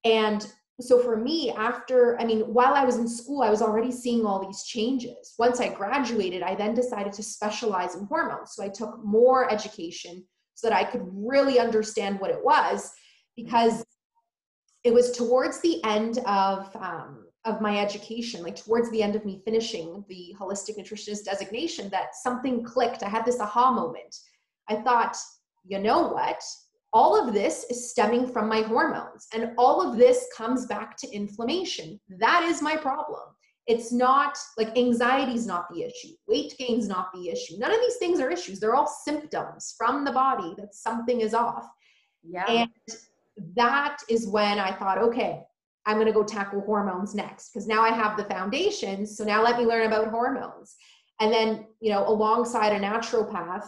And 0.06 0.45
so 0.79 1.00
for 1.00 1.18
me 1.18 1.51
after 1.51 2.19
i 2.19 2.25
mean 2.25 2.41
while 2.41 2.74
i 2.74 2.85
was 2.85 2.97
in 2.97 3.07
school 3.07 3.44
i 3.44 3.50
was 3.50 3.62
already 3.62 3.91
seeing 3.91 4.25
all 4.25 4.44
these 4.44 4.63
changes. 4.63 5.33
Once 5.38 5.59
i 5.59 5.67
graduated 5.67 6.41
i 6.44 6.56
then 6.56 6.74
decided 6.74 7.13
to 7.13 7.24
specialize 7.24 7.95
in 7.95 8.06
hormones. 8.06 8.53
So 8.53 8.63
i 8.63 8.69
took 8.69 9.03
more 9.03 9.51
education 9.51 10.24
so 10.56 10.69
that 10.69 10.77
i 10.77 10.83
could 10.83 11.06
really 11.12 11.59
understand 11.59 12.19
what 12.19 12.31
it 12.31 12.43
was 12.43 12.91
because 13.36 13.84
it 14.83 14.93
was 14.93 15.11
towards 15.11 15.59
the 15.61 15.83
end 15.83 16.19
of 16.25 16.75
um, 16.75 17.25
of 17.45 17.59
my 17.59 17.79
education 17.79 18.43
like 18.43 18.55
towards 18.55 18.91
the 18.91 19.01
end 19.01 19.15
of 19.15 19.25
me 19.25 19.41
finishing 19.43 20.05
the 20.07 20.35
holistic 20.39 20.77
nutritionist 20.77 21.25
designation 21.25 21.89
that 21.89 22.15
something 22.15 22.63
clicked. 22.63 23.03
I 23.03 23.09
had 23.09 23.25
this 23.25 23.39
aha 23.39 23.71
moment. 23.71 24.15
I 24.69 24.75
thought 24.75 25.17
you 25.65 25.79
know 25.79 26.07
what? 26.07 26.41
All 26.93 27.19
of 27.19 27.33
this 27.33 27.65
is 27.69 27.89
stemming 27.91 28.31
from 28.31 28.50
my 28.50 28.61
hormones 28.61 29.27
and 29.33 29.51
all 29.57 29.81
of 29.81 29.97
this 29.97 30.27
comes 30.35 30.65
back 30.65 30.97
to 30.97 31.11
inflammation. 31.11 32.00
That 32.19 32.43
is 32.43 32.61
my 32.61 32.75
problem. 32.75 33.21
It's 33.67 33.91
not 33.91 34.38
like 34.57 34.77
anxiety 34.77 35.33
is 35.33 35.45
not 35.45 35.67
the 35.71 35.83
issue. 35.83 36.13
Weight 36.27 36.53
gain 36.57 36.79
is 36.79 36.88
not 36.88 37.13
the 37.13 37.29
issue. 37.29 37.57
None 37.57 37.71
of 37.71 37.79
these 37.79 37.97
things 37.97 38.19
are 38.19 38.29
issues. 38.29 38.59
They're 38.59 38.75
all 38.75 38.88
symptoms 38.88 39.75
from 39.77 40.03
the 40.03 40.11
body 40.11 40.53
that 40.57 40.75
something 40.75 41.21
is 41.21 41.33
off. 41.33 41.67
Yeah. 42.23 42.45
And 42.47 42.69
that 43.55 43.98
is 44.10 44.27
when 44.27 44.60
i 44.60 44.71
thought 44.71 44.98
okay 44.98 45.41
i'm 45.86 45.95
going 45.95 46.07
to 46.07 46.13
go 46.13 46.24
tackle 46.24 46.62
hormones 46.62 47.15
next 47.15 47.50
because 47.50 47.67
now 47.67 47.81
i 47.81 47.89
have 47.89 48.17
the 48.17 48.25
foundation 48.25 49.05
so 49.05 49.24
now 49.24 49.43
let 49.43 49.57
me 49.57 49.65
learn 49.65 49.88
about 49.88 50.07
hormones 50.07 50.75
and 51.19 51.31
then 51.31 51.65
you 51.79 51.91
know 51.91 52.07
alongside 52.07 52.74
a 52.74 52.79
naturopath 52.79 53.67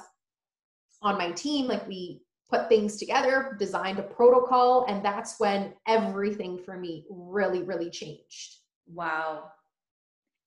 on 1.01 1.18
my 1.18 1.32
team 1.32 1.68
like 1.68 1.88
we 1.88 2.22
put 2.53 2.70
things 2.70 2.98
together, 2.98 3.56
designed 3.58 3.98
a 3.98 4.03
protocol, 4.03 4.86
and 4.88 5.03
that's 5.03 5.39
when 5.39 5.74
everything 5.88 6.60
for 6.60 6.77
me 6.77 7.06
really, 7.10 7.63
really 7.63 7.89
changed. 7.89 8.58
Wow. 8.86 9.46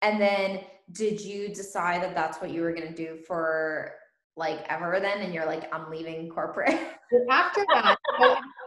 And 0.03 0.21
then 0.21 0.61
did 0.93 1.21
you 1.21 1.49
decide 1.49 2.03
that 2.03 2.15
that's 2.15 2.41
what 2.41 2.51
you 2.51 2.63
were 2.63 2.73
going 2.73 2.87
to 2.87 2.95
do 2.95 3.19
for 3.27 3.93
like 4.37 4.65
ever 4.69 5.01
then? 5.01 5.19
And 5.19 5.35
you're 5.35 5.47
like, 5.47 5.73
I'm 5.75 5.91
leaving 5.91 6.29
corporate. 6.29 6.79
After 7.31 7.65
that, 7.75 7.97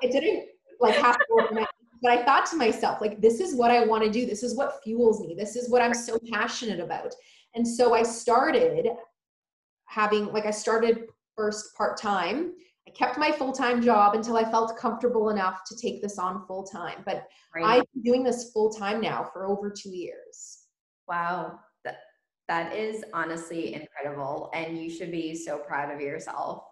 it 0.01 0.11
didn't 0.11 0.48
like 0.79 0.95
happen 0.95 1.25
overnight. 1.31 1.67
But 2.01 2.11
I 2.11 2.23
thought 2.23 2.45
to 2.47 2.55
myself, 2.55 3.01
like, 3.01 3.19
this 3.19 3.41
is 3.41 3.55
what 3.55 3.71
I 3.71 3.85
want 3.85 4.03
to 4.05 4.09
do. 4.09 4.25
This 4.25 4.41
is 4.41 4.55
what 4.55 4.81
fuels 4.83 5.19
me. 5.19 5.35
This 5.37 5.57
is 5.57 5.69
what 5.69 5.81
I'm 5.81 5.93
so 5.93 6.17
passionate 6.31 6.79
about. 6.79 7.13
And 7.55 7.67
so 7.67 7.93
I 7.93 8.03
started 8.03 8.87
having, 9.85 10.31
like, 10.31 10.45
I 10.45 10.51
started 10.51 11.07
first 11.35 11.75
part 11.75 11.97
time 11.97 12.53
I 12.89 12.91
kept 12.91 13.19
my 13.19 13.31
full 13.31 13.51
time 13.51 13.81
job 13.83 14.15
until 14.15 14.35
I 14.35 14.49
felt 14.49 14.75
comfortable 14.77 15.29
enough 15.29 15.63
to 15.65 15.75
take 15.75 16.01
this 16.01 16.17
on 16.17 16.45
full 16.47 16.63
time. 16.63 17.03
But 17.05 17.27
right. 17.53 17.65
I've 17.65 17.83
been 17.93 18.03
doing 18.03 18.23
this 18.23 18.51
full 18.51 18.71
time 18.71 18.99
now 18.99 19.29
for 19.31 19.45
over 19.45 19.69
two 19.69 19.91
years. 19.91 20.61
Wow. 21.07 21.59
That, 21.83 21.97
that 22.47 22.75
is 22.75 23.03
honestly 23.13 23.75
incredible. 23.75 24.49
And 24.55 24.81
you 24.81 24.89
should 24.89 25.11
be 25.11 25.35
so 25.35 25.59
proud 25.59 25.93
of 25.93 26.01
yourself 26.01 26.63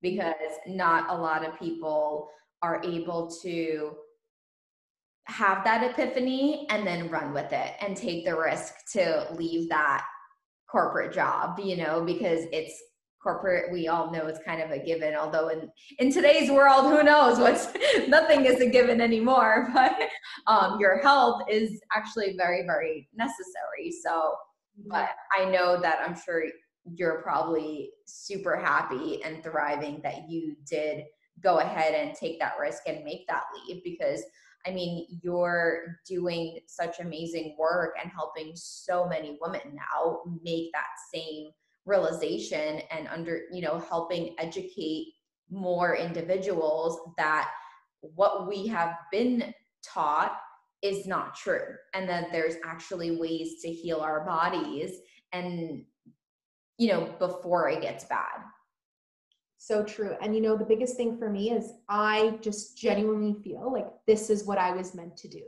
because 0.00 0.34
not 0.66 1.10
a 1.10 1.20
lot 1.20 1.44
of 1.44 1.58
people 1.58 2.28
are 2.64 2.80
able 2.82 3.30
to 3.42 3.92
have 5.26 5.62
that 5.64 5.82
epiphany 5.90 6.66
and 6.70 6.86
then 6.86 7.10
run 7.10 7.34
with 7.34 7.52
it 7.52 7.72
and 7.80 7.94
take 7.94 8.24
the 8.24 8.34
risk 8.34 8.72
to 8.92 9.26
leave 9.34 9.68
that 9.68 10.02
corporate 10.70 11.12
job, 11.12 11.58
you 11.60 11.76
know, 11.76 12.02
because 12.02 12.46
it's 12.52 12.74
corporate 13.22 13.72
we 13.72 13.88
all 13.88 14.10
know 14.10 14.26
it's 14.26 14.40
kind 14.44 14.60
of 14.60 14.70
a 14.70 14.78
given 14.78 15.14
although 15.14 15.48
in 15.48 15.66
in 15.98 16.12
today's 16.12 16.50
world 16.50 16.84
who 16.92 17.02
knows 17.02 17.38
what's 17.38 17.68
nothing 18.06 18.44
is 18.44 18.60
a 18.60 18.68
given 18.68 19.00
anymore 19.00 19.70
but 19.74 19.96
um, 20.46 20.78
your 20.78 20.98
health 20.98 21.40
is 21.50 21.80
actually 21.96 22.34
very 22.36 22.66
very 22.66 23.08
necessary 23.14 23.90
so 24.04 24.34
but 24.90 25.08
i 25.34 25.46
know 25.46 25.80
that 25.80 26.00
i'm 26.04 26.14
sure 26.14 26.42
you're 26.96 27.22
probably 27.22 27.88
super 28.04 28.58
happy 28.58 29.22
and 29.24 29.42
thriving 29.42 30.02
that 30.02 30.28
you 30.28 30.54
did 30.68 31.04
go 31.42 31.58
ahead 31.58 31.94
and 31.94 32.16
take 32.16 32.38
that 32.40 32.54
risk 32.60 32.82
and 32.86 33.04
make 33.04 33.26
that 33.28 33.44
leap 33.54 33.82
because 33.84 34.22
I 34.66 34.70
mean, 34.70 35.06
you're 35.22 35.98
doing 36.08 36.58
such 36.66 36.98
amazing 36.98 37.54
work 37.58 37.96
and 38.02 38.10
helping 38.10 38.52
so 38.54 39.06
many 39.06 39.36
women 39.40 39.60
now 39.74 40.20
make 40.42 40.72
that 40.72 40.86
same 41.12 41.50
realization 41.84 42.80
and 42.90 43.06
under, 43.08 43.42
you 43.52 43.60
know, 43.60 43.78
helping 43.78 44.34
educate 44.38 45.08
more 45.50 45.96
individuals 45.96 46.98
that 47.18 47.50
what 48.00 48.48
we 48.48 48.66
have 48.66 48.94
been 49.12 49.52
taught 49.82 50.38
is 50.82 51.06
not 51.06 51.34
true 51.34 51.74
and 51.94 52.08
that 52.08 52.30
there's 52.32 52.56
actually 52.64 53.16
ways 53.16 53.60
to 53.62 53.70
heal 53.70 54.00
our 54.00 54.24
bodies 54.24 54.98
and 55.32 55.84
you 56.76 56.88
know 56.88 57.14
before 57.18 57.68
it 57.70 57.80
gets 57.80 58.04
bad 58.04 58.40
so 59.66 59.82
true. 59.82 60.14
And 60.20 60.34
you 60.34 60.40
know, 60.40 60.56
the 60.56 60.64
biggest 60.64 60.96
thing 60.96 61.16
for 61.18 61.30
me 61.30 61.50
is 61.50 61.72
I 61.88 62.38
just 62.40 62.76
genuinely 62.76 63.34
feel 63.42 63.72
like 63.72 63.86
this 64.06 64.30
is 64.30 64.44
what 64.44 64.58
I 64.58 64.72
was 64.72 64.94
meant 64.94 65.16
to 65.18 65.28
do. 65.28 65.42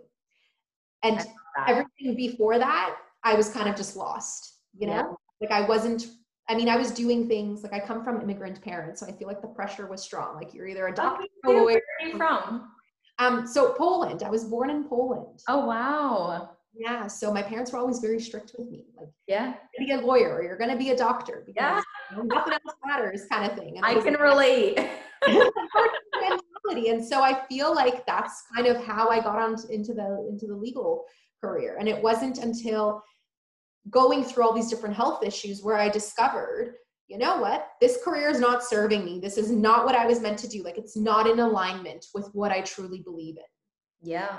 And 1.02 1.24
everything 1.66 2.16
before 2.16 2.58
that, 2.58 2.96
I 3.22 3.34
was 3.34 3.50
kind 3.50 3.68
of 3.68 3.76
just 3.76 3.96
lost, 3.96 4.60
you 4.76 4.86
know? 4.86 4.92
Yeah. 4.92 5.48
Like 5.48 5.50
I 5.50 5.66
wasn't 5.66 6.06
I 6.48 6.54
mean, 6.54 6.68
I 6.68 6.76
was 6.76 6.92
doing 6.92 7.26
things 7.26 7.64
like 7.64 7.72
I 7.72 7.80
come 7.80 8.04
from 8.04 8.20
immigrant 8.20 8.62
parents, 8.62 9.00
so 9.00 9.06
I 9.06 9.12
feel 9.12 9.26
like 9.26 9.42
the 9.42 9.48
pressure 9.48 9.88
was 9.88 10.00
strong. 10.00 10.36
Like 10.36 10.54
you're 10.54 10.68
either 10.68 10.86
a 10.86 10.94
doctor 10.94 11.26
or 11.44 11.52
a 11.52 11.56
lawyer. 11.56 11.64
Where 11.64 11.82
are 12.00 12.08
you 12.08 12.16
from? 12.16 12.70
Um, 13.18 13.46
so 13.46 13.72
Poland. 13.72 14.22
I 14.22 14.30
was 14.30 14.44
born 14.44 14.70
in 14.70 14.84
Poland. 14.84 15.42
Oh 15.48 15.66
wow. 15.66 16.55
Yeah. 16.78 17.06
So 17.06 17.32
my 17.32 17.42
parents 17.42 17.72
were 17.72 17.78
always 17.78 18.00
very 18.00 18.20
strict 18.20 18.54
with 18.58 18.68
me. 18.68 18.84
Like, 18.98 19.08
yeah, 19.26 19.54
be 19.78 19.92
a 19.92 20.00
lawyer 20.00 20.34
or 20.34 20.42
you're 20.42 20.58
gonna 20.58 20.76
be 20.76 20.90
a 20.90 20.96
doctor 20.96 21.42
because 21.46 21.82
yeah. 22.12 22.22
nothing 22.22 22.52
else 22.52 22.76
matters, 22.84 23.22
kind 23.30 23.50
of 23.50 23.58
thing. 23.58 23.76
And 23.76 23.86
I, 23.86 23.90
I 23.90 23.94
can 23.94 24.12
like, 24.12 24.20
relate. 24.20 24.78
and 26.88 27.04
so 27.04 27.22
I 27.22 27.46
feel 27.48 27.74
like 27.74 28.04
that's 28.06 28.44
kind 28.54 28.66
of 28.66 28.84
how 28.84 29.08
I 29.08 29.20
got 29.20 29.38
on 29.38 29.56
into 29.70 29.94
the 29.94 30.26
into 30.28 30.46
the 30.46 30.54
legal 30.54 31.04
career. 31.42 31.76
And 31.78 31.88
it 31.88 32.02
wasn't 32.02 32.38
until 32.38 33.02
going 33.90 34.24
through 34.24 34.44
all 34.44 34.52
these 34.52 34.68
different 34.68 34.96
health 34.96 35.24
issues 35.24 35.62
where 35.62 35.76
I 35.76 35.88
discovered, 35.88 36.74
you 37.08 37.18
know 37.18 37.38
what, 37.38 37.68
this 37.80 37.98
career 38.04 38.28
is 38.28 38.40
not 38.40 38.64
serving 38.64 39.04
me. 39.04 39.20
This 39.20 39.38
is 39.38 39.50
not 39.50 39.84
what 39.84 39.94
I 39.94 40.06
was 40.06 40.20
meant 40.20 40.38
to 40.40 40.48
do. 40.48 40.62
Like 40.62 40.78
it's 40.78 40.96
not 40.96 41.26
in 41.28 41.38
alignment 41.38 42.06
with 42.14 42.28
what 42.32 42.50
I 42.50 42.62
truly 42.62 43.00
believe 43.00 43.36
in. 43.36 44.10
Yeah, 44.10 44.38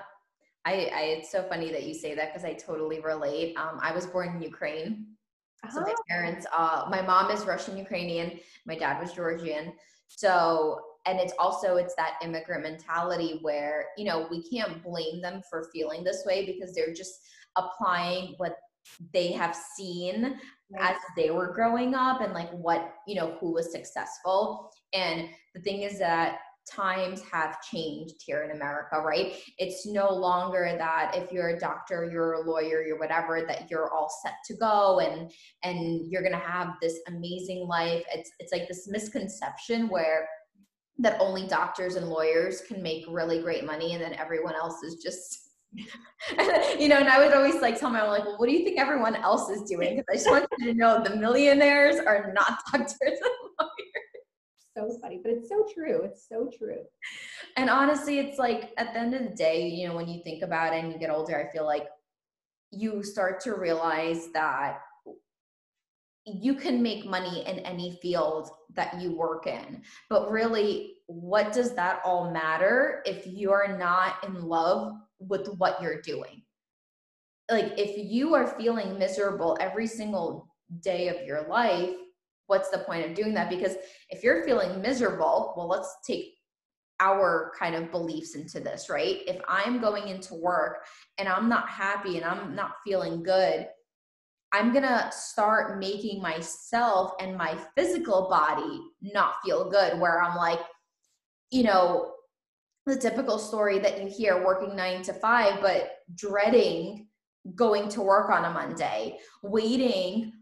I, 0.67 0.91
I 0.93 1.01
it's 1.17 1.31
so 1.31 1.43
funny 1.43 1.71
that 1.71 1.83
you 1.83 1.93
say 1.93 2.13
that 2.15 2.33
because 2.33 2.43
I 2.43 2.53
totally 2.53 2.99
relate. 2.99 3.55
Um, 3.57 3.79
I 3.81 3.93
was 3.93 4.05
born 4.05 4.35
in 4.35 4.41
Ukraine. 4.41 5.05
So 5.71 5.81
my 5.81 5.93
oh. 5.97 6.03
parents, 6.09 6.45
uh, 6.55 6.85
my 6.89 7.01
mom 7.01 7.31
is 7.31 7.45
Russian 7.45 7.77
Ukrainian, 7.77 8.39
my 8.65 8.75
dad 8.75 9.01
was 9.01 9.13
Georgian. 9.13 9.73
So, 10.07 10.79
and 11.05 11.19
it's 11.19 11.33
also 11.39 11.77
it's 11.77 11.95
that 11.95 12.19
immigrant 12.21 12.63
mentality 12.63 13.39
where 13.41 13.85
you 13.97 14.05
know 14.05 14.27
we 14.29 14.43
can't 14.49 14.83
blame 14.83 15.21
them 15.21 15.41
for 15.49 15.69
feeling 15.73 16.03
this 16.03 16.23
way 16.25 16.45
because 16.45 16.75
they're 16.75 16.93
just 16.93 17.15
applying 17.55 18.35
what 18.37 18.57
they 19.13 19.31
have 19.31 19.55
seen 19.75 20.37
right. 20.71 20.91
as 20.91 20.97
they 21.15 21.31
were 21.31 21.53
growing 21.53 21.95
up 21.95 22.21
and 22.21 22.33
like 22.33 22.51
what 22.51 22.93
you 23.07 23.15
know 23.15 23.37
who 23.39 23.53
was 23.53 23.71
successful. 23.71 24.69
And 24.93 25.29
the 25.55 25.61
thing 25.61 25.83
is 25.83 25.97
that 25.99 26.39
times 26.69 27.21
have 27.31 27.61
changed 27.61 28.15
here 28.25 28.43
in 28.43 28.51
America, 28.51 28.99
right? 28.99 29.33
It's 29.57 29.85
no 29.85 30.09
longer 30.09 30.75
that 30.77 31.15
if 31.15 31.31
you're 31.31 31.49
a 31.49 31.59
doctor, 31.59 32.09
you're 32.11 32.33
a 32.33 32.41
lawyer, 32.41 32.83
you're 32.83 32.99
whatever, 32.99 33.43
that 33.47 33.69
you're 33.69 33.91
all 33.93 34.09
set 34.23 34.33
to 34.47 34.55
go 34.55 34.99
and 34.99 35.31
and 35.63 36.11
you're 36.11 36.23
gonna 36.23 36.37
have 36.37 36.73
this 36.81 36.99
amazing 37.07 37.67
life. 37.67 38.03
It's 38.13 38.31
it's 38.39 38.51
like 38.51 38.67
this 38.67 38.87
misconception 38.87 39.89
where 39.89 40.27
that 40.99 41.19
only 41.19 41.47
doctors 41.47 41.95
and 41.95 42.09
lawyers 42.09 42.61
can 42.61 42.81
make 42.81 43.05
really 43.07 43.41
great 43.41 43.65
money 43.65 43.93
and 43.93 44.01
then 44.01 44.13
everyone 44.13 44.55
else 44.55 44.81
is 44.83 44.95
just 44.95 45.47
you 46.79 46.87
know, 46.87 46.97
and 46.97 47.09
I 47.09 47.19
would 47.19 47.35
always 47.35 47.61
like 47.61 47.79
tell 47.79 47.89
my 47.89 47.99
mom, 47.99 48.09
like, 48.09 48.25
well, 48.25 48.37
what 48.37 48.47
do 48.47 48.53
you 48.53 48.63
think 48.63 48.79
everyone 48.79 49.15
else 49.15 49.49
is 49.49 49.63
doing? 49.63 49.97
Because 49.97 50.05
I 50.09 50.13
just 50.15 50.29
want 50.29 50.45
you 50.59 50.71
to 50.71 50.73
know 50.73 51.03
the 51.03 51.15
millionaires 51.15 51.97
are 51.97 52.33
not 52.33 52.59
doctors 52.71 52.97
and 53.01 53.46
so 54.77 54.97
funny, 55.01 55.19
but 55.21 55.31
it's 55.31 55.49
so 55.49 55.65
true. 55.73 56.03
It's 56.03 56.27
so 56.27 56.49
true. 56.57 56.83
And 57.55 57.69
honestly, 57.69 58.19
it's 58.19 58.37
like 58.37 58.71
at 58.77 58.93
the 58.93 58.99
end 58.99 59.13
of 59.13 59.23
the 59.23 59.35
day, 59.35 59.67
you 59.67 59.87
know, 59.87 59.95
when 59.95 60.07
you 60.07 60.21
think 60.23 60.43
about 60.43 60.73
it 60.73 60.83
and 60.83 60.93
you 60.93 60.99
get 60.99 61.09
older, 61.09 61.37
I 61.37 61.51
feel 61.51 61.65
like 61.65 61.87
you 62.71 63.03
start 63.03 63.39
to 63.41 63.55
realize 63.55 64.27
that 64.33 64.79
you 66.25 66.55
can 66.55 66.83
make 66.83 67.05
money 67.05 67.45
in 67.47 67.59
any 67.59 67.97
field 68.01 68.49
that 68.75 68.99
you 69.01 69.15
work 69.15 69.47
in. 69.47 69.81
But 70.09 70.29
really, 70.29 70.95
what 71.07 71.53
does 71.53 71.73
that 71.75 72.01
all 72.03 72.31
matter 72.31 73.01
if 73.05 73.25
you're 73.25 73.77
not 73.77 74.23
in 74.25 74.43
love 74.43 74.93
with 75.19 75.47
what 75.57 75.81
you're 75.81 76.01
doing? 76.01 76.43
Like, 77.49 77.73
if 77.77 77.97
you 77.97 78.35
are 78.35 78.45
feeling 78.59 78.99
miserable 78.99 79.57
every 79.61 79.87
single 79.87 80.53
day 80.81 81.07
of 81.07 81.25
your 81.25 81.47
life, 81.47 81.95
what's 82.47 82.69
the 82.69 82.79
point 82.79 83.05
of 83.05 83.13
doing 83.13 83.33
that? 83.35 83.49
Because 83.49 83.75
if 84.09 84.23
you're 84.23 84.43
feeling 84.43 84.81
miserable, 84.81 85.53
well, 85.55 85.67
let's 85.67 85.97
take 86.05 86.33
our 86.99 87.51
kind 87.57 87.75
of 87.75 87.91
beliefs 87.91 88.35
into 88.35 88.59
this, 88.59 88.89
right? 88.89 89.19
If 89.27 89.39
I'm 89.47 89.79
going 89.79 90.07
into 90.07 90.33
work 90.33 90.85
and 91.17 91.29
I'm 91.29 91.47
not 91.47 91.69
happy 91.69 92.17
and 92.17 92.25
I'm 92.25 92.55
not 92.55 92.71
feeling 92.83 93.21
good, 93.21 93.67
I'm 94.51 94.73
gonna 94.73 95.11
start 95.11 95.77
making 95.77 96.21
myself 96.21 97.11
and 97.19 97.37
my 97.37 97.55
physical 97.75 98.29
body 98.29 98.79
not 99.01 99.35
feel 99.45 99.69
good, 99.69 99.99
where 99.99 100.23
I'm 100.23 100.35
like, 100.37 100.61
you 101.51 101.63
know, 101.63 102.13
the 102.85 102.95
typical 102.95 103.37
story 103.37 103.77
that 103.79 104.01
you 104.01 104.09
hear 104.09 104.45
working 104.45 104.75
nine 104.75 105.03
to 105.03 105.13
five, 105.13 105.61
but 105.61 105.97
dreading 106.15 107.07
going 107.55 107.89
to 107.89 108.01
work 108.01 108.29
on 108.29 108.45
a 108.45 108.49
Monday, 108.49 109.17
waiting 109.43 110.33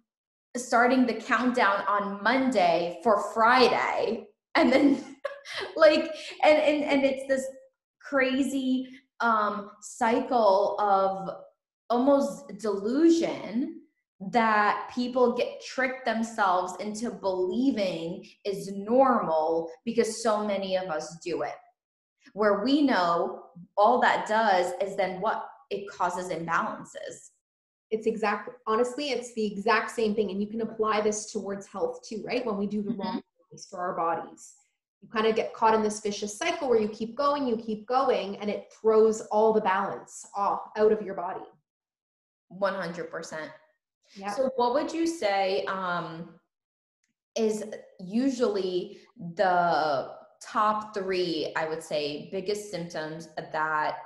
starting 0.55 1.05
the 1.05 1.13
countdown 1.13 1.83
on 1.87 2.21
Monday 2.23 2.99
for 3.03 3.33
Friday. 3.33 4.25
And 4.55 4.71
then 4.71 5.03
like 5.75 6.15
and 6.43 6.57
and 6.57 6.83
and 6.83 7.03
it's 7.03 7.27
this 7.27 7.45
crazy 8.01 8.87
um 9.19 9.71
cycle 9.81 10.75
of 10.79 11.29
almost 11.89 12.47
delusion 12.59 13.81
that 14.31 14.89
people 14.95 15.35
get 15.35 15.61
tricked 15.63 16.05
themselves 16.05 16.73
into 16.79 17.11
believing 17.11 18.25
is 18.45 18.71
normal 18.71 19.69
because 19.83 20.23
so 20.23 20.45
many 20.45 20.77
of 20.77 20.89
us 20.89 21.17
do 21.23 21.41
it. 21.41 21.55
Where 22.33 22.63
we 22.63 22.81
know 22.81 23.43
all 23.77 23.99
that 24.01 24.27
does 24.27 24.73
is 24.81 24.95
then 24.95 25.21
what 25.21 25.45
it 25.69 25.89
causes 25.89 26.29
imbalances 26.29 27.31
it's 27.95 28.07
exact 28.07 28.49
honestly 28.67 29.09
it's 29.09 29.33
the 29.33 29.45
exact 29.45 29.89
same 29.91 30.13
thing 30.13 30.29
and 30.31 30.41
you 30.41 30.47
can 30.47 30.61
apply 30.61 31.01
this 31.01 31.31
towards 31.31 31.65
health 31.65 32.07
too 32.07 32.23
right? 32.25 32.45
When 32.45 32.57
we 32.57 32.67
do 32.67 32.81
the 32.81 32.91
mm-hmm. 32.91 33.01
wrong 33.01 33.21
things 33.49 33.65
for 33.69 33.79
our 33.79 33.95
bodies. 33.95 34.53
You 35.01 35.09
kind 35.09 35.27
of 35.27 35.35
get 35.35 35.53
caught 35.53 35.75
in 35.75 35.83
this 35.83 35.99
vicious 36.01 36.37
cycle 36.37 36.67
where 36.67 36.79
you 36.79 36.89
keep 36.89 37.15
going 37.15 37.47
you 37.47 37.57
keep 37.57 37.87
going 37.87 38.37
and 38.37 38.49
it 38.49 38.73
throws 38.79 39.21
all 39.31 39.53
the 39.53 39.61
balance 39.61 40.25
off 40.35 40.69
out 40.77 40.91
of 40.91 41.01
your 41.01 41.15
body. 41.15 41.45
100% 42.61 43.49
yeah. 44.15 44.31
So 44.31 44.51
what 44.55 44.73
would 44.73 44.91
you 44.91 45.07
say 45.07 45.65
um 45.65 46.29
is 47.35 47.63
usually 47.99 48.99
the 49.35 50.11
top 50.41 50.93
three 50.93 51.51
i 51.55 51.67
would 51.67 51.81
say 51.81 52.29
biggest 52.31 52.69
symptoms 52.69 53.29
that 53.51 53.97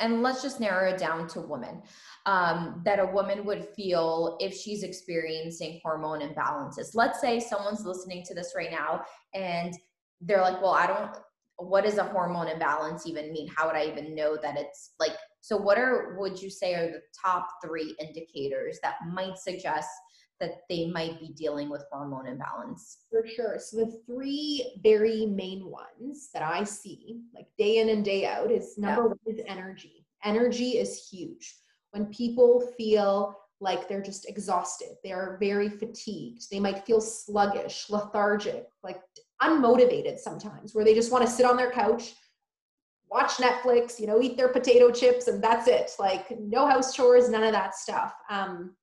and 0.00 0.22
let's 0.22 0.42
just 0.42 0.60
narrow 0.60 0.90
it 0.90 0.98
down 0.98 1.28
to 1.28 1.40
women 1.40 1.82
um, 2.26 2.82
that 2.84 2.98
a 2.98 3.06
woman 3.06 3.44
would 3.44 3.68
feel 3.76 4.36
if 4.40 4.54
she's 4.54 4.82
experiencing 4.82 5.80
hormone 5.84 6.20
imbalances. 6.20 6.94
Let's 6.94 7.20
say 7.20 7.38
someone's 7.38 7.86
listening 7.86 8.24
to 8.26 8.34
this 8.34 8.54
right 8.56 8.70
now 8.70 9.04
and 9.34 9.74
they're 10.20 10.40
like 10.40 10.60
well 10.60 10.72
i 10.72 10.86
don't 10.86 11.10
what 11.56 11.84
does 11.84 11.98
a 11.98 12.04
hormone 12.04 12.48
imbalance 12.48 13.06
even 13.06 13.32
mean? 13.32 13.48
How 13.54 13.66
would 13.66 13.76
i 13.76 13.84
even 13.84 14.14
know 14.14 14.36
that 14.42 14.56
it's 14.58 14.94
like 14.98 15.12
so 15.40 15.56
what 15.56 15.78
are 15.78 16.16
would 16.18 16.40
you 16.40 16.50
say 16.50 16.74
are 16.74 16.86
the 16.86 17.00
top 17.20 17.46
three 17.64 17.94
indicators 18.00 18.78
that 18.82 18.94
might 19.12 19.38
suggest 19.38 19.88
that 20.44 20.62
they 20.68 20.86
might 20.86 21.18
be 21.18 21.28
dealing 21.28 21.70
with 21.70 21.84
hormone 21.90 22.26
imbalance? 22.26 22.98
For 23.10 23.26
sure. 23.26 23.56
So 23.58 23.78
the 23.78 24.00
three 24.06 24.78
very 24.82 25.26
main 25.26 25.70
ones 25.70 26.28
that 26.34 26.42
I 26.42 26.64
see, 26.64 27.22
like 27.34 27.46
day 27.58 27.78
in 27.78 27.88
and 27.88 28.04
day 28.04 28.26
out, 28.26 28.50
is 28.50 28.76
number 28.76 29.02
yeah. 29.02 29.08
one 29.08 29.18
is 29.26 29.44
energy. 29.46 30.06
Energy 30.22 30.78
is 30.78 31.08
huge. 31.10 31.54
When 31.92 32.06
people 32.06 32.72
feel 32.76 33.36
like 33.60 33.88
they're 33.88 34.02
just 34.02 34.28
exhausted, 34.28 34.96
they 35.02 35.12
are 35.12 35.38
very 35.40 35.68
fatigued, 35.68 36.50
they 36.50 36.60
might 36.60 36.84
feel 36.84 37.00
sluggish, 37.00 37.86
lethargic, 37.88 38.66
like 38.82 39.00
unmotivated 39.42 40.18
sometimes, 40.18 40.74
where 40.74 40.84
they 40.84 40.94
just 40.94 41.12
want 41.12 41.24
to 41.24 41.30
sit 41.30 41.46
on 41.46 41.56
their 41.56 41.70
couch, 41.70 42.14
watch 43.08 43.36
Netflix, 43.36 44.00
you 44.00 44.06
know, 44.06 44.20
eat 44.20 44.36
their 44.36 44.48
potato 44.48 44.90
chips, 44.90 45.28
and 45.28 45.42
that's 45.42 45.68
it. 45.68 45.92
Like 45.98 46.26
no 46.38 46.66
house 46.66 46.94
chores, 46.94 47.28
none 47.30 47.44
of 47.44 47.52
that 47.52 47.74
stuff. 47.74 48.14
Um, 48.28 48.74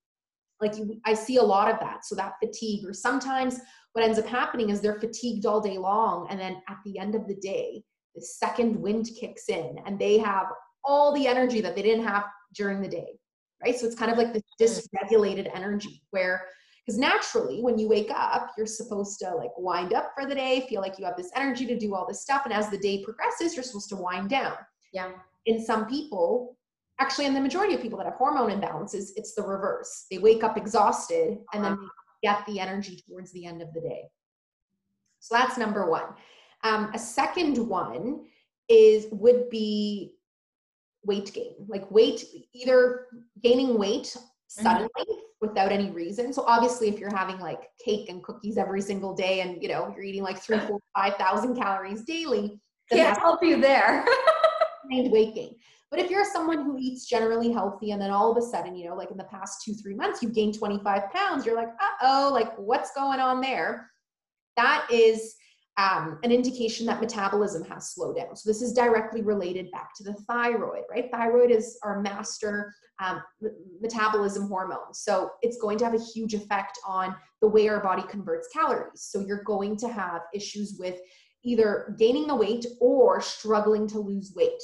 like 0.62 0.78
you, 0.78 1.00
I 1.06 1.14
see 1.14 1.38
a 1.38 1.44
lot 1.44 1.72
of 1.72 1.80
that. 1.80 2.06
So 2.06 2.16
that 2.16 2.34
fatigue, 2.44 2.86
or 2.86 2.94
sometimes 2.94 3.60
what 3.94 4.06
ends 4.06 4.20
up 4.20 4.28
happening 4.28 4.70
is 4.70 4.80
they're 4.80 5.00
fatigued 5.00 5.46
all 5.46 5.60
day 5.60 5.78
long, 5.78 6.28
and 6.30 6.40
then 6.40 6.62
at 6.70 6.78
the 6.86 6.98
end 7.00 7.16
of 7.16 7.28
the 7.28 7.36
day, 7.36 7.84
the 8.16 8.22
second 8.22 8.76
wind 8.76 9.10
kicks 9.20 9.50
in, 9.50 9.78
and 9.86 9.98
they 10.00 10.18
have 10.18 10.48
all 10.84 11.14
the 11.14 11.28
energy 11.28 11.62
that 11.62 11.76
they 11.76 11.82
didn't 11.82 12.06
have 12.06 12.24
during 12.54 12.82
the 12.82 12.88
day, 12.88 13.20
right? 13.64 13.78
So 13.78 13.86
it's 13.86 13.96
kind 13.96 14.12
of 14.12 14.18
like 14.18 14.34
this 14.34 14.44
hmm. 14.60 14.98
dysregulated 14.98 15.50
energy 15.54 16.04
where 16.12 16.48
because 16.86 16.98
naturally 16.98 17.62
when 17.62 17.78
you 17.78 17.88
wake 17.88 18.10
up 18.10 18.52
you're 18.58 18.66
supposed 18.66 19.20
to 19.20 19.30
like 19.36 19.52
wind 19.58 19.94
up 19.94 20.12
for 20.16 20.28
the 20.28 20.34
day 20.34 20.66
feel 20.68 20.82
like 20.82 20.98
you 20.98 21.06
have 21.06 21.16
this 21.16 21.30
energy 21.36 21.66
to 21.66 21.78
do 21.78 21.94
all 21.94 22.08
this 22.08 22.22
stuff 22.22 22.42
and 22.46 22.54
as 22.54 22.70
the 22.70 22.78
day 22.78 23.04
progresses 23.04 23.56
you're 23.56 23.64
supposed 23.64 23.88
to 23.88 23.96
wind 23.96 24.30
down 24.30 24.56
yeah 24.92 25.12
in 25.46 25.64
some 25.64 25.86
people 25.86 26.58
actually 27.02 27.26
in 27.26 27.34
the 27.34 27.42
majority 27.42 27.74
of 27.74 27.82
people 27.82 27.98
that 27.98 28.06
have 28.06 28.16
hormone 28.16 28.50
imbalances 28.50 29.10
it's 29.16 29.34
the 29.36 29.42
reverse 29.42 30.06
they 30.12 30.18
wake 30.18 30.44
up 30.44 30.58
exhausted 30.58 31.38
and 31.54 31.64
then 31.64 31.78
get 32.24 32.46
the 32.46 32.60
energy 32.60 33.02
towards 33.08 33.32
the 33.34 33.46
end 33.46 33.62
of 33.62 33.74
the 33.74 33.82
day 33.82 34.04
so 35.20 35.36
that's 35.36 35.58
number 35.58 35.90
one 35.90 36.06
um, 36.64 36.92
a 36.94 37.00
second 37.00 37.58
one 37.58 38.22
is 38.70 39.08
would 39.12 39.50
be 39.50 40.14
weight 41.04 41.32
gain 41.34 41.56
like 41.68 41.90
weight 41.90 42.24
either 42.54 43.08
gaining 43.44 43.78
weight 43.78 44.04
mm-hmm. 44.04 44.64
suddenly 44.64 44.90
mm-hmm 45.00 45.22
without 45.42 45.72
any 45.72 45.90
reason. 45.90 46.32
So 46.32 46.44
obviously, 46.48 46.88
if 46.88 47.00
you're 47.00 47.14
having 47.14 47.40
like 47.40 47.70
cake 47.84 48.10
and 48.10 48.24
cookies 48.24 48.58
every 48.58 48.82
single 48.82 49.14
day, 49.14 49.42
and 49.42 49.62
you 49.62 49.68
know 49.68 49.92
you're 49.94 50.04
eating 50.04 50.24
like 50.24 50.38
three, 50.38 50.60
four, 50.60 50.80
five 50.96 51.16
thousand 51.16 51.56
calories 51.56 52.04
daily, 52.04 52.62
can't 52.90 53.18
help 53.18 53.44
you 53.44 53.60
there. 53.60 54.06
weight 54.92 55.36
gain. 55.36 55.56
But 55.92 56.00
if 56.00 56.10
you're 56.10 56.24
someone 56.24 56.64
who 56.64 56.78
eats 56.80 57.06
generally 57.06 57.52
healthy, 57.52 57.92
and 57.92 58.02
then 58.02 58.12
all 58.12 58.32
of 58.32 58.38
a 58.38 58.42
sudden, 58.42 58.76
you 58.76 58.88
know, 58.88 58.96
like 58.96 59.12
in 59.12 59.18
the 59.18 59.26
past 59.26 59.62
two, 59.64 59.74
three 59.74 59.94
months, 59.94 60.24
you've 60.24 60.34
gained 60.34 60.58
25 60.58 61.12
pounds, 61.12 61.46
you're 61.46 61.56
like, 61.56 61.68
uh 61.68 62.04
oh, 62.04 62.30
like 62.34 62.58
what's 62.58 62.94
going 62.94 63.20
on 63.20 63.42
there? 63.42 63.92
That 64.56 64.88
is 64.90 65.36
um, 65.78 66.20
an 66.24 66.32
indication 66.32 66.86
that 66.86 67.02
metabolism 67.02 67.64
has 67.66 67.92
slowed 67.92 68.16
down. 68.16 68.36
So 68.36 68.50
this 68.50 68.62
is 68.62 68.74
directly 68.74 69.22
related 69.22 69.72
back 69.72 69.94
to 69.96 70.04
the 70.04 70.14
thyroid, 70.14 70.84
right? 70.90 71.10
Thyroid 71.12 71.52
is 71.52 71.78
our 71.84 72.02
master 72.02 72.74
um, 73.00 73.22
metabolism 73.82 74.48
hormone. 74.48 74.94
So 74.94 75.32
it's 75.42 75.58
going 75.58 75.78
to 75.80 75.86
have 75.86 75.94
a 75.94 76.04
huge 76.14 76.34
effect 76.34 76.78
on 76.86 77.16
the 77.42 77.48
way 77.48 77.68
our 77.68 77.82
body 77.82 78.04
converts 78.04 78.48
calories. 78.54 79.02
So 79.02 79.20
you're 79.20 79.44
going 79.44 79.76
to 79.78 79.88
have 79.88 80.22
issues 80.34 80.78
with 80.80 81.00
either 81.44 81.96
gaining 81.98 82.28
the 82.28 82.36
weight 82.36 82.66
or 82.80 83.20
struggling 83.22 83.88
to 83.88 84.00
lose 84.00 84.34
weight. 84.36 84.62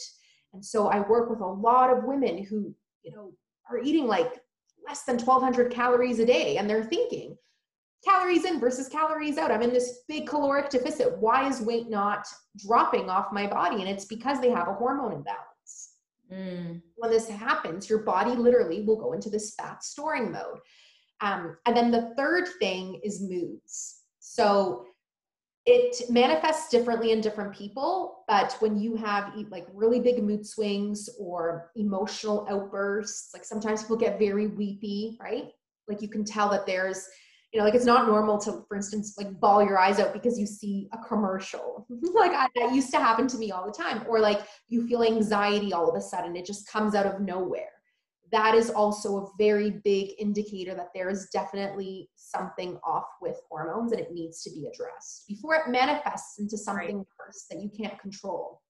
And 0.57 0.65
so 0.65 0.87
I 0.87 1.07
work 1.07 1.29
with 1.29 1.39
a 1.39 1.45
lot 1.45 1.95
of 1.95 2.03
women 2.03 2.43
who, 2.43 2.73
you 3.03 3.11
know, 3.11 3.31
are 3.69 3.77
eating 3.77 4.07
like 4.07 4.41
less 4.87 5.03
than 5.03 5.19
1200 5.19 5.71
calories 5.71 6.17
a 6.17 6.25
day 6.25 6.57
and 6.57 6.67
they're 6.67 6.83
thinking 6.83 7.37
calories 8.03 8.45
in 8.45 8.59
versus 8.59 8.89
calories 8.89 9.37
out. 9.37 9.51
I'm 9.51 9.61
in 9.61 9.71
this 9.71 9.99
big 10.07 10.27
caloric 10.27 10.69
deficit. 10.69 11.15
Why 11.19 11.47
is 11.47 11.61
weight 11.61 11.89
not 11.89 12.27
dropping 12.57 13.07
off 13.07 13.31
my 13.31 13.45
body? 13.45 13.81
And 13.81 13.87
it's 13.87 14.05
because 14.05 14.41
they 14.41 14.49
have 14.49 14.67
a 14.67 14.73
hormone 14.73 15.13
imbalance. 15.13 15.91
Mm. 16.33 16.81
When 16.95 17.11
this 17.11 17.29
happens, 17.29 17.87
your 17.87 17.99
body 17.99 18.31
literally 18.31 18.81
will 18.81 18.97
go 18.97 19.13
into 19.13 19.29
this 19.29 19.53
fat 19.53 19.83
storing 19.83 20.31
mode. 20.31 20.57
Um, 21.21 21.57
and 21.67 21.77
then 21.77 21.91
the 21.91 22.13
third 22.17 22.47
thing 22.59 22.99
is 23.03 23.21
moods. 23.21 24.01
So 24.19 24.85
it 25.67 26.09
manifests 26.09 26.69
differently 26.69 27.11
in 27.11 27.19
different 27.19 27.53
people, 27.53 28.23
but 28.25 28.55
when 28.59 28.79
you 28.79 28.95
have 28.95 29.33
like 29.49 29.67
really 29.73 29.99
big 29.99 30.23
mood 30.23 30.47
swings 30.47 31.09
or 31.19 31.71
emotional 31.75 32.47
outbursts, 32.49 33.33
like 33.33 33.43
sometimes 33.43 33.83
people 33.83 33.97
get 33.97 34.17
very 34.17 34.47
weepy, 34.47 35.17
right? 35.21 35.49
Like 35.89 36.01
you 36.01 36.07
can 36.07 36.23
tell 36.23 36.49
that 36.51 36.65
there's 36.65 37.05
you 37.51 37.59
know 37.59 37.65
like 37.65 37.75
it's 37.75 37.85
not 37.85 38.07
normal 38.07 38.37
to 38.37 38.63
for 38.67 38.75
instance 38.75 39.15
like 39.17 39.39
bawl 39.39 39.63
your 39.63 39.77
eyes 39.77 39.99
out 39.99 40.13
because 40.13 40.37
you 40.37 40.45
see 40.45 40.89
a 40.93 40.97
commercial 40.97 41.87
like 42.13 42.31
I, 42.31 42.47
that 42.55 42.75
used 42.75 42.91
to 42.91 42.97
happen 42.97 43.25
to 43.29 43.37
me 43.37 43.51
all 43.51 43.65
the 43.65 43.71
time 43.71 44.03
or 44.07 44.19
like 44.19 44.41
you 44.67 44.85
feel 44.85 45.01
anxiety 45.01 45.71
all 45.71 45.89
of 45.89 45.95
a 45.95 46.01
sudden 46.01 46.35
it 46.35 46.45
just 46.45 46.69
comes 46.69 46.93
out 46.93 47.05
of 47.05 47.21
nowhere 47.21 47.69
that 48.31 48.55
is 48.55 48.69
also 48.69 49.17
a 49.17 49.29
very 49.37 49.71
big 49.83 50.11
indicator 50.19 50.75
that 50.75 50.89
there 50.93 51.09
is 51.09 51.29
definitely 51.31 52.09
something 52.15 52.77
off 52.83 53.07
with 53.21 53.37
hormones 53.49 53.91
and 53.91 54.01
it 54.01 54.11
needs 54.11 54.43
to 54.43 54.49
be 54.49 54.67
addressed 54.67 55.27
before 55.27 55.55
it 55.55 55.69
manifests 55.69 56.39
into 56.39 56.57
something 56.57 56.97
right. 56.97 57.07
worse 57.19 57.45
that 57.49 57.61
you 57.61 57.69
can't 57.69 57.99
control 57.99 58.61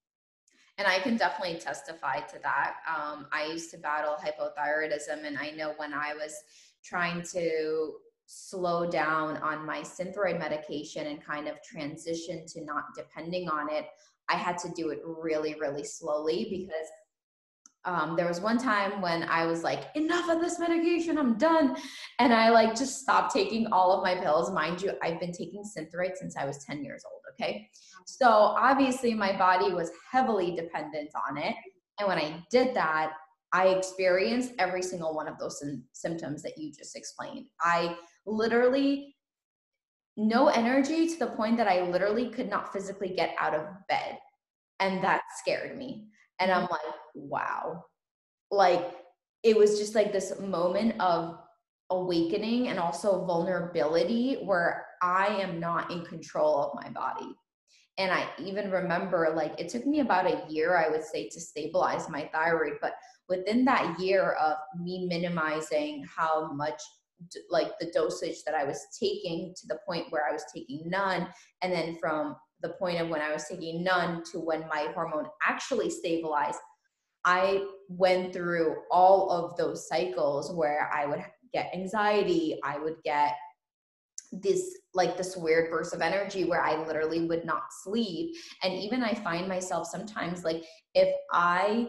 and 0.78 0.88
I 0.88 1.00
can 1.00 1.18
definitely 1.18 1.60
testify 1.60 2.20
to 2.20 2.40
that. 2.44 2.76
Um, 2.88 3.28
I 3.32 3.46
used 3.46 3.72
to 3.72 3.78
battle 3.78 4.16
hypothyroidism, 4.24 5.26
and 5.26 5.38
I 5.38 5.52
know 5.52 5.74
when 5.78 5.94
I 5.94 6.14
was 6.14 6.36
trying 6.84 7.24
to 7.34 7.94
slow 8.28 8.90
down 8.90 9.38
on 9.38 9.66
my 9.66 9.80
synthroid 9.80 10.38
medication 10.38 11.08
and 11.08 11.24
kind 11.24 11.48
of 11.48 11.56
transition 11.64 12.46
to 12.48 12.64
not 12.64 12.84
depending 12.96 13.50
on 13.50 13.72
it, 13.72 13.88
I 14.30 14.36
had 14.36 14.58
to 14.60 14.70
do 14.76 14.90
it 14.90 15.00
really, 15.04 15.56
really 15.60 15.84
slowly 15.84 16.48
because 16.50 16.88
um, 17.88 18.18
there 18.18 18.28
was 18.28 18.42
one 18.42 18.58
time 18.58 19.02
when 19.02 19.24
I 19.24 19.46
was 19.46 19.64
like, 19.64 19.86
enough 19.96 20.30
of 20.30 20.42
this 20.42 20.60
medication, 20.60 21.18
I'm 21.18 21.38
done. 21.38 21.78
And 22.20 22.34
I 22.34 22.50
like 22.50 22.76
just 22.76 23.00
stopped 23.00 23.34
taking 23.34 23.66
all 23.68 23.94
of 23.94 24.04
my 24.04 24.14
pills. 24.16 24.52
Mind 24.52 24.82
you, 24.82 24.92
I've 25.02 25.22
been 25.22 25.32
taking 25.32 25.64
Synthroid 25.64 26.18
since 26.18 26.36
I 26.36 26.46
was 26.46 26.64
10 26.66 26.84
years 26.84 27.04
old. 27.10 27.22
Okay. 27.34 27.70
So 28.06 28.28
obviously 28.28 29.14
my 29.14 29.36
body 29.38 29.74
was 29.74 29.90
heavily 30.12 30.54
dependent 30.54 31.12
on 31.30 31.38
it. 31.38 31.56
And 31.98 32.10
when 32.10 32.18
I 32.18 32.44
did 32.52 32.76
that, 32.76 33.14
I 33.54 33.68
experienced 33.70 34.52
every 34.60 34.84
single 34.84 35.16
one 35.16 35.30
of 35.30 35.40
those 35.40 35.64
symptoms 35.94 36.44
that 36.44 36.58
you 36.58 36.74
just 36.74 36.96
explained. 36.98 37.46
I 37.62 37.96
literally 38.26 39.16
no 40.18 40.48
energy 40.48 41.08
to 41.08 41.20
the 41.20 41.28
point 41.28 41.56
that 41.58 41.68
I 41.68 41.90
literally 41.90 42.30
could 42.30 42.50
not 42.50 42.74
physically 42.74 43.14
get 43.16 43.34
out 43.40 43.54
of 43.54 43.66
bed. 43.88 44.18
And 44.80 45.02
that 45.04 45.22
scared 45.40 45.78
me. 45.78 46.08
And 46.40 46.52
I'm 46.52 46.64
mm-hmm. 46.64 46.72
like, 46.72 46.96
wow. 47.16 47.86
Like 48.52 48.92
it 49.44 49.58
was 49.58 49.80
just 49.80 49.96
like 49.96 50.12
this 50.12 50.40
moment 50.40 51.00
of 51.00 51.38
awakening 51.90 52.68
and 52.68 52.80
also 52.80 53.26
vulnerability 53.26 54.36
where 54.44 54.86
I 55.02 55.28
am 55.28 55.60
not 55.60 55.92
in 55.92 56.06
control 56.06 56.64
of 56.64 56.84
my 56.84 56.90
body. 56.90 57.34
And 57.98 58.12
I 58.12 58.28
even 58.38 58.70
remember 58.70 59.34
like 59.36 59.60
it 59.60 59.70
took 59.70 59.86
me 59.86 60.02
about 60.02 60.28
a 60.28 60.44
year, 60.50 60.78
I 60.78 60.90
would 60.90 61.04
say, 61.04 61.30
to 61.30 61.40
stabilize 61.40 62.10
my 62.10 62.30
thyroid. 62.34 62.74
But 62.82 62.94
within 63.28 63.66
that 63.66 64.00
year 64.00 64.34
of 64.34 64.58
me 64.80 65.08
minimizing 65.08 66.06
how 66.16 66.52
much 66.54 66.82
like 67.50 67.72
the 67.80 67.92
dosage 67.94 68.44
that 68.46 68.54
I 68.54 68.64
was 68.64 68.80
taking 69.00 69.54
to 69.58 69.68
the 69.68 69.80
point 69.88 70.12
where 70.12 70.28
I 70.28 70.32
was 70.32 70.46
taking 70.54 70.90
none. 70.90 71.28
And 71.64 71.74
then 71.74 71.98
from 72.00 72.36
the 72.62 72.70
point 72.70 73.00
of 73.00 73.10
when 73.10 73.22
I 73.22 73.32
was 73.32 73.46
taking 73.50 73.84
none 73.84 74.24
to 74.32 74.40
when 74.40 74.68
my 74.68 74.88
hormone 74.94 75.28
actually 75.46 75.90
stabilized, 75.90 76.60
I 77.26 77.66
went 77.90 78.34
through 78.34 78.76
all 78.92 79.30
of 79.30 79.58
those 79.58 79.88
cycles 79.88 80.52
where 80.54 80.90
I 80.94 81.06
would 81.06 81.24
get 81.54 81.72
anxiety, 81.74 82.60
I 82.64 82.80
would 82.80 82.96
get 83.04 83.36
this 84.32 84.78
like 84.94 85.18
this 85.18 85.38
weird 85.38 85.72
burst 85.72 85.94
of 85.94 86.02
energy 86.02 86.44
where 86.44 86.62
I 86.62 86.86
literally 86.86 87.28
would 87.28 87.46
not 87.46 87.64
sleep. 87.84 88.36
And 88.64 88.74
even 88.74 89.04
I 89.04 89.14
find 89.14 89.48
myself 89.48 89.88
sometimes 89.88 90.44
like 90.44 90.64
if 90.96 91.14
I 91.32 91.88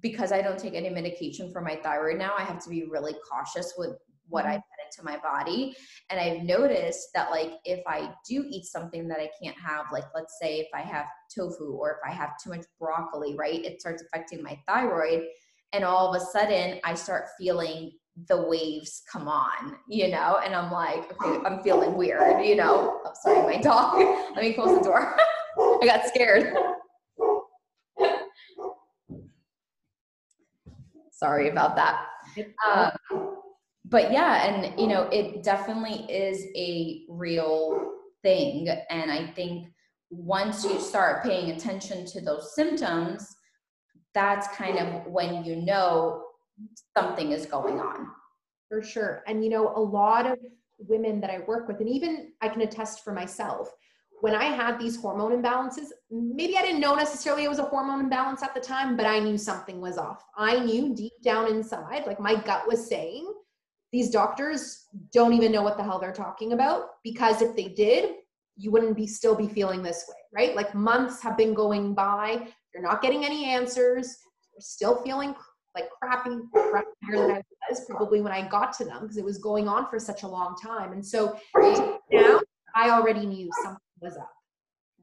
because 0.00 0.32
I 0.32 0.42
don't 0.42 0.58
take 0.58 0.74
any 0.74 0.90
medication 0.90 1.52
for 1.52 1.60
my 1.60 1.76
thyroid 1.76 2.18
now, 2.18 2.32
I 2.36 2.42
have 2.42 2.62
to 2.64 2.70
be 2.70 2.84
really 2.84 3.14
cautious 3.30 3.74
with 3.78 3.96
what 4.28 4.44
I 4.44 4.56
mm-hmm. 4.56 4.73
Into 4.94 5.04
my 5.04 5.18
body. 5.18 5.76
And 6.10 6.20
I've 6.20 6.42
noticed 6.42 7.08
that, 7.14 7.30
like, 7.30 7.52
if 7.64 7.80
I 7.86 8.12
do 8.28 8.44
eat 8.48 8.64
something 8.64 9.08
that 9.08 9.20
I 9.20 9.30
can't 9.42 9.56
have, 9.58 9.86
like, 9.92 10.04
let's 10.14 10.38
say 10.40 10.58
if 10.58 10.68
I 10.74 10.80
have 10.80 11.06
tofu 11.34 11.72
or 11.72 11.92
if 11.92 11.98
I 12.08 12.12
have 12.12 12.30
too 12.42 12.50
much 12.50 12.64
broccoli, 12.78 13.34
right, 13.36 13.64
it 13.64 13.80
starts 13.80 14.02
affecting 14.02 14.42
my 14.42 14.58
thyroid. 14.66 15.24
And 15.72 15.84
all 15.84 16.14
of 16.14 16.20
a 16.20 16.24
sudden, 16.24 16.80
I 16.84 16.94
start 16.94 17.26
feeling 17.38 17.92
the 18.28 18.42
waves 18.46 19.02
come 19.10 19.26
on, 19.26 19.76
you 19.88 20.08
know, 20.08 20.40
and 20.44 20.54
I'm 20.54 20.70
like, 20.70 21.10
okay, 21.20 21.40
I'm 21.44 21.60
feeling 21.64 21.96
weird, 21.96 22.44
you 22.46 22.54
know. 22.54 23.00
Oh, 23.04 23.12
sorry, 23.24 23.56
my 23.56 23.60
dog. 23.60 23.96
Let 24.36 24.44
me 24.44 24.52
close 24.52 24.78
the 24.78 24.84
door. 24.84 25.16
I 25.58 25.86
got 25.86 26.06
scared. 26.06 26.54
sorry 31.10 31.48
about 31.48 31.74
that. 31.74 32.06
Um, 32.68 32.90
but 33.84 34.12
yeah, 34.12 34.46
and 34.46 34.80
you 34.80 34.86
know, 34.86 35.02
it 35.12 35.42
definitely 35.42 36.10
is 36.12 36.46
a 36.56 37.04
real 37.08 37.92
thing. 38.22 38.68
And 38.90 39.10
I 39.10 39.26
think 39.26 39.68
once 40.10 40.64
you 40.64 40.80
start 40.80 41.22
paying 41.22 41.50
attention 41.50 42.06
to 42.06 42.20
those 42.20 42.54
symptoms, 42.54 43.34
that's 44.14 44.48
kind 44.56 44.78
of 44.78 45.06
when 45.06 45.44
you 45.44 45.56
know 45.56 46.22
something 46.96 47.32
is 47.32 47.46
going 47.46 47.80
on. 47.80 48.08
For 48.68 48.82
sure. 48.82 49.22
And 49.26 49.44
you 49.44 49.50
know, 49.50 49.72
a 49.76 49.80
lot 49.80 50.26
of 50.26 50.38
women 50.78 51.20
that 51.20 51.30
I 51.30 51.40
work 51.40 51.68
with, 51.68 51.80
and 51.80 51.88
even 51.88 52.32
I 52.40 52.48
can 52.48 52.62
attest 52.62 53.04
for 53.04 53.12
myself, 53.12 53.70
when 54.20 54.34
I 54.34 54.44
had 54.44 54.80
these 54.80 54.96
hormone 54.96 55.32
imbalances, 55.42 55.88
maybe 56.10 56.56
I 56.56 56.62
didn't 56.62 56.80
know 56.80 56.94
necessarily 56.94 57.44
it 57.44 57.50
was 57.50 57.58
a 57.58 57.64
hormone 57.64 58.00
imbalance 58.00 58.42
at 58.42 58.54
the 58.54 58.60
time, 58.60 58.96
but 58.96 59.04
I 59.04 59.18
knew 59.18 59.36
something 59.36 59.80
was 59.80 59.98
off. 59.98 60.24
I 60.36 60.60
knew 60.60 60.94
deep 60.94 61.12
down 61.22 61.48
inside, 61.48 62.06
like 62.06 62.18
my 62.18 62.34
gut 62.34 62.66
was 62.66 62.88
saying, 62.88 63.30
these 63.94 64.10
doctors 64.10 64.88
don't 65.12 65.34
even 65.34 65.52
know 65.52 65.62
what 65.62 65.76
the 65.76 65.82
hell 65.84 66.00
they're 66.00 66.12
talking 66.12 66.52
about 66.52 66.96
because 67.04 67.40
if 67.40 67.54
they 67.54 67.68
did, 67.68 68.10
you 68.56 68.72
wouldn't 68.72 68.96
be 68.96 69.06
still 69.06 69.36
be 69.36 69.46
feeling 69.46 69.84
this 69.84 70.06
way, 70.08 70.16
right? 70.34 70.56
Like 70.56 70.74
months 70.74 71.22
have 71.22 71.36
been 71.36 71.54
going 71.54 71.94
by, 71.94 72.48
you're 72.74 72.82
not 72.82 73.02
getting 73.02 73.24
any 73.24 73.44
answers, 73.44 74.16
you're 74.52 74.60
still 74.60 75.00
feeling 75.04 75.32
like 75.76 75.90
crappy, 76.02 76.30
crappier 76.56 76.84
than 77.12 77.30
I 77.30 77.42
was 77.70 77.84
probably 77.88 78.20
when 78.20 78.32
I 78.32 78.48
got 78.48 78.72
to 78.78 78.84
them 78.84 79.02
because 79.02 79.16
it 79.16 79.24
was 79.24 79.38
going 79.38 79.68
on 79.68 79.88
for 79.88 80.00
such 80.00 80.24
a 80.24 80.28
long 80.28 80.56
time. 80.60 80.92
And 80.92 81.06
so 81.06 81.38
now 82.10 82.40
I 82.74 82.90
already 82.90 83.24
knew 83.26 83.48
something 83.62 83.78
was 84.00 84.16
up. 84.16 84.30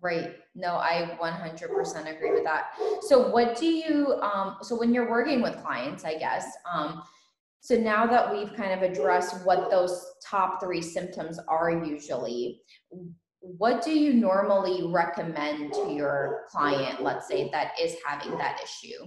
Right. 0.01 0.35
No, 0.53 0.75
I 0.75 1.17
100% 1.21 2.13
agree 2.13 2.31
with 2.31 2.43
that. 2.43 2.71
So 3.03 3.29
what 3.29 3.57
do 3.57 3.67
you, 3.67 4.19
um, 4.21 4.57
so 4.61 4.77
when 4.77 4.93
you're 4.93 5.09
working 5.09 5.41
with 5.41 5.55
clients, 5.63 6.03
I 6.03 6.17
guess, 6.17 6.45
um, 6.69 7.03
so 7.61 7.75
now 7.75 8.07
that 8.07 8.33
we've 8.33 8.53
kind 8.55 8.73
of 8.73 8.81
addressed 8.81 9.45
what 9.45 9.69
those 9.69 10.03
top 10.25 10.59
three 10.59 10.81
symptoms 10.81 11.39
are 11.47 11.69
usually, 11.85 12.59
what 13.39 13.83
do 13.83 13.91
you 13.91 14.13
normally 14.13 14.87
recommend 14.87 15.71
to 15.73 15.93
your 15.93 16.45
client, 16.49 17.03
let's 17.03 17.27
say 17.27 17.49
that 17.51 17.73
is 17.79 17.95
having 18.03 18.35
that 18.39 18.59
issue? 18.63 19.05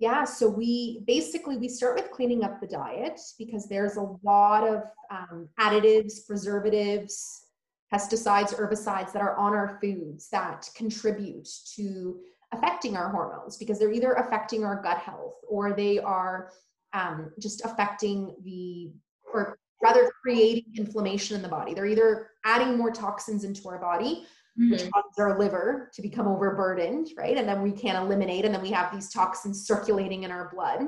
Yeah, 0.00 0.24
so 0.24 0.48
we 0.48 1.04
basically 1.06 1.56
we 1.56 1.68
start 1.68 1.94
with 1.94 2.10
cleaning 2.10 2.42
up 2.42 2.60
the 2.60 2.66
diet 2.66 3.20
because 3.38 3.68
there's 3.68 3.96
a 3.96 4.16
lot 4.24 4.66
of 4.66 4.82
um, 5.12 5.48
additives, 5.60 6.26
preservatives, 6.26 7.46
pesticides, 7.94 8.52
herbicides 8.52 9.12
that 9.12 9.22
are 9.22 9.36
on 9.36 9.52
our 9.52 9.78
foods 9.80 10.28
that 10.30 10.68
contribute 10.74 11.48
to 11.76 12.18
affecting 12.50 12.96
our 12.96 13.10
hormones 13.10 13.56
because 13.56 13.78
they're 13.78 13.92
either 13.92 14.14
affecting 14.14 14.64
our 14.64 14.82
gut 14.82 14.98
health 14.98 15.36
or 15.48 15.72
they 15.72 16.00
are 16.00 16.50
um, 16.92 17.32
just 17.40 17.64
affecting 17.64 18.34
the, 18.44 18.92
or 19.32 19.58
rather 19.82 20.10
creating 20.22 20.64
inflammation 20.76 21.36
in 21.36 21.42
the 21.42 21.48
body. 21.48 21.74
They're 21.74 21.86
either 21.86 22.30
adding 22.44 22.78
more 22.78 22.90
toxins 22.90 23.44
into 23.44 23.68
our 23.68 23.78
body, 23.78 24.26
mm-hmm. 24.58 24.70
which 24.70 24.90
causes 24.90 25.18
our 25.18 25.38
liver 25.38 25.90
to 25.94 26.02
become 26.02 26.28
overburdened, 26.28 27.08
right? 27.16 27.36
And 27.36 27.48
then 27.48 27.62
we 27.62 27.72
can't 27.72 27.98
eliminate, 27.98 28.44
and 28.44 28.54
then 28.54 28.62
we 28.62 28.70
have 28.70 28.92
these 28.92 29.10
toxins 29.10 29.66
circulating 29.66 30.22
in 30.22 30.30
our 30.30 30.50
blood. 30.54 30.82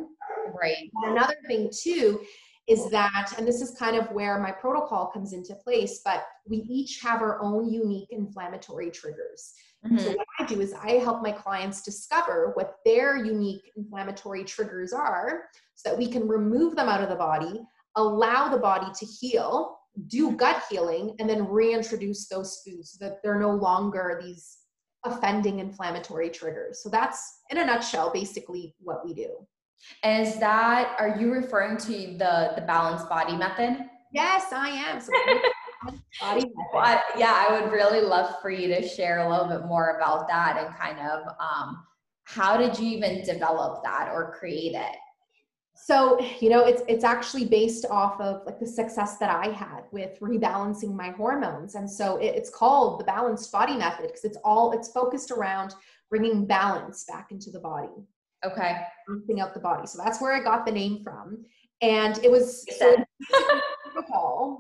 Right. 0.61 0.90
And 1.03 1.17
another 1.17 1.37
thing, 1.49 1.71
too, 1.77 2.21
is 2.66 2.90
that, 2.90 3.35
and 3.37 3.46
this 3.46 3.61
is 3.61 3.72
kind 3.72 3.96
of 3.96 4.11
where 4.11 4.38
my 4.40 4.50
protocol 4.50 5.07
comes 5.07 5.33
into 5.33 5.55
place, 5.55 6.00
but 6.05 6.24
we 6.48 6.59
each 6.68 7.00
have 7.03 7.20
our 7.20 7.42
own 7.42 7.68
unique 7.68 8.09
inflammatory 8.11 8.90
triggers. 8.90 9.53
Mm-hmm. 9.85 9.98
So, 9.98 10.12
what 10.12 10.27
I 10.38 10.46
do 10.46 10.61
is 10.61 10.72
I 10.72 10.92
help 10.92 11.22
my 11.22 11.33
clients 11.33 11.83
discover 11.83 12.53
what 12.55 12.77
their 12.87 13.16
unique 13.16 13.70
inflammatory 13.77 14.44
triggers 14.44 14.94
are 14.94 15.44
so 15.74 15.90
that 15.90 15.98
we 15.98 16.07
can 16.07 16.27
remove 16.27 16.74
them 16.74 16.88
out 16.88 17.03
of 17.03 17.11
the 17.11 17.16
body, 17.16 17.61
allow 17.96 18.48
the 18.48 18.59
body 18.59 18.87
to 18.98 19.05
heal, 19.05 19.77
do 20.07 20.33
gut 20.33 20.62
healing, 20.70 21.14
and 21.18 21.29
then 21.29 21.46
reintroduce 21.46 22.29
those 22.29 22.62
foods 22.64 22.92
so 22.92 23.05
that 23.05 23.22
they're 23.22 23.38
no 23.38 23.50
longer 23.50 24.20
these 24.24 24.59
offending 25.05 25.59
inflammatory 25.59 26.31
triggers. 26.31 26.83
So, 26.83 26.88
that's 26.88 27.40
in 27.50 27.59
a 27.59 27.66
nutshell 27.66 28.11
basically 28.11 28.74
what 28.79 29.05
we 29.05 29.12
do. 29.12 29.46
And 30.03 30.27
is 30.27 30.39
that 30.39 30.97
are 30.99 31.17
you 31.19 31.33
referring 31.33 31.77
to 31.79 31.93
the 31.93 32.53
the 32.55 32.65
balanced 32.67 33.09
body 33.09 33.37
method? 33.37 33.85
Yes, 34.13 34.53
I 34.53 34.69
am. 34.69 35.01
So 35.01 35.13
body 36.21 36.51
method. 36.75 37.03
yeah, 37.19 37.47
I 37.49 37.61
would 37.61 37.73
really 37.73 38.01
love 38.01 38.37
for 38.41 38.51
you 38.51 38.69
to 38.69 38.87
share 38.87 39.21
a 39.21 39.29
little 39.29 39.49
bit 39.49 39.67
more 39.67 39.97
about 39.97 40.29
that 40.29 40.63
and 40.65 40.75
kind 40.75 40.99
of 41.01 41.27
um, 41.41 41.85
how 42.25 42.57
did 42.57 42.79
you 42.79 42.97
even 42.97 43.25
develop 43.25 43.83
that 43.85 44.11
or 44.13 44.35
create 44.39 44.75
it? 44.75 44.97
So, 45.77 46.19
you 46.41 46.49
know, 46.49 46.65
it's 46.65 46.83
it's 46.89 47.05
actually 47.05 47.47
based 47.47 47.85
off 47.91 48.21
of 48.21 48.47
like 48.47 48.61
the 48.61 48.67
success 48.67 49.19
that 49.19 49.29
I 49.29 49.51
had 49.51 49.83
with 49.93 50.19
rebalancing 50.21 50.95
my 50.95 51.11
hormones. 51.11 51.75
And 51.75 51.91
so 51.91 52.17
it, 52.17 52.35
it's 52.37 52.49
called 52.49 53.01
the 53.01 53.05
balanced 53.05 53.51
body 53.53 53.77
method 53.77 54.07
because 54.07 54.25
it's 54.25 54.39
all 54.45 54.73
it's 54.73 54.93
focused 54.93 55.31
around 55.31 55.75
bringing 56.09 56.47
balance 56.47 57.05
back 57.05 57.33
into 57.33 57.51
the 57.51 57.59
body. 57.59 58.07
Okay. 58.44 58.76
Balancing 59.09 59.40
out 59.40 59.54
the 59.54 59.61
body. 59.61 59.87
So 59.87 60.00
that's 60.02 60.20
where 60.20 60.33
I 60.33 60.42
got 60.42 60.66
the 60.66 60.72
name 60.72 61.02
from. 61.02 61.44
And 61.83 62.18
it 62.24 62.30
was 62.30 62.64
so. 62.78 62.96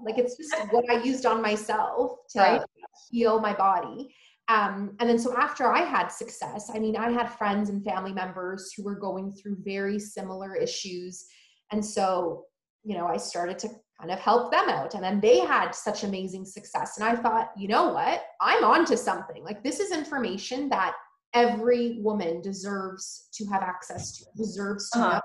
Like 0.04 0.18
it's 0.18 0.36
just 0.36 0.54
what 0.70 0.88
I 0.90 1.02
used 1.02 1.26
on 1.26 1.40
myself 1.40 2.12
to 2.30 2.38
right. 2.38 2.62
heal 3.10 3.40
my 3.40 3.52
body. 3.52 4.14
Um, 4.48 4.94
and 5.00 5.08
then 5.08 5.18
so 5.18 5.36
after 5.36 5.72
I 5.72 5.80
had 5.80 6.08
success, 6.08 6.70
I 6.74 6.78
mean, 6.78 6.96
I 6.96 7.10
had 7.10 7.28
friends 7.28 7.70
and 7.70 7.82
family 7.82 8.12
members 8.12 8.72
who 8.76 8.84
were 8.84 8.94
going 8.94 9.32
through 9.32 9.56
very 9.64 9.98
similar 9.98 10.54
issues. 10.54 11.24
And 11.72 11.84
so, 11.84 12.44
you 12.82 12.96
know, 12.96 13.06
I 13.06 13.16
started 13.16 13.58
to 13.60 13.68
kind 13.98 14.10
of 14.10 14.18
help 14.18 14.50
them 14.50 14.68
out. 14.68 14.94
And 14.94 15.02
then 15.02 15.20
they 15.20 15.38
had 15.38 15.74
such 15.74 16.04
amazing 16.04 16.44
success. 16.44 16.98
And 16.98 17.08
I 17.08 17.16
thought, 17.16 17.52
you 17.56 17.68
know 17.68 17.88
what? 17.88 18.22
I'm 18.40 18.64
on 18.64 18.84
to 18.86 18.96
something. 18.96 19.42
Like 19.42 19.64
this 19.64 19.80
is 19.80 19.92
information 19.92 20.68
that 20.68 20.94
every 21.34 21.98
woman 22.00 22.40
deserves 22.40 23.28
to 23.34 23.44
have 23.46 23.62
access 23.62 24.18
to, 24.18 24.24
deserves 24.36 24.88
to 24.90 24.98
uh-huh. 24.98 25.14
know. 25.14 25.20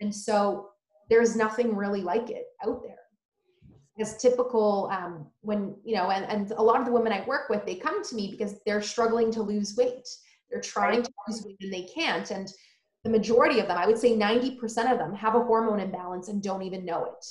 And 0.00 0.14
so 0.14 0.70
there's 1.10 1.36
nothing 1.36 1.76
really 1.76 2.00
like 2.00 2.30
it 2.30 2.46
out 2.64 2.82
there. 2.82 2.96
As 4.00 4.16
typical 4.16 4.88
um, 4.90 5.26
when, 5.42 5.76
you 5.84 5.94
know, 5.94 6.10
and, 6.10 6.24
and 6.24 6.50
a 6.52 6.62
lot 6.62 6.80
of 6.80 6.86
the 6.86 6.92
women 6.92 7.12
I 7.12 7.24
work 7.26 7.50
with, 7.50 7.66
they 7.66 7.74
come 7.74 8.02
to 8.02 8.14
me 8.14 8.30
because 8.30 8.58
they're 8.64 8.80
struggling 8.80 9.30
to 9.32 9.42
lose 9.42 9.76
weight. 9.76 10.08
They're 10.50 10.62
trying 10.62 11.02
to 11.02 11.10
lose 11.28 11.44
weight 11.44 11.58
and 11.60 11.72
they 11.72 11.82
can't. 11.82 12.30
And 12.30 12.50
the 13.04 13.10
majority 13.10 13.60
of 13.60 13.68
them, 13.68 13.76
I 13.76 13.86
would 13.86 13.98
say 13.98 14.16
90% 14.16 14.90
of 14.90 14.98
them, 14.98 15.14
have 15.14 15.34
a 15.34 15.42
hormone 15.42 15.80
imbalance 15.80 16.28
and 16.28 16.42
don't 16.42 16.62
even 16.62 16.84
know 16.84 17.04
it. 17.04 17.26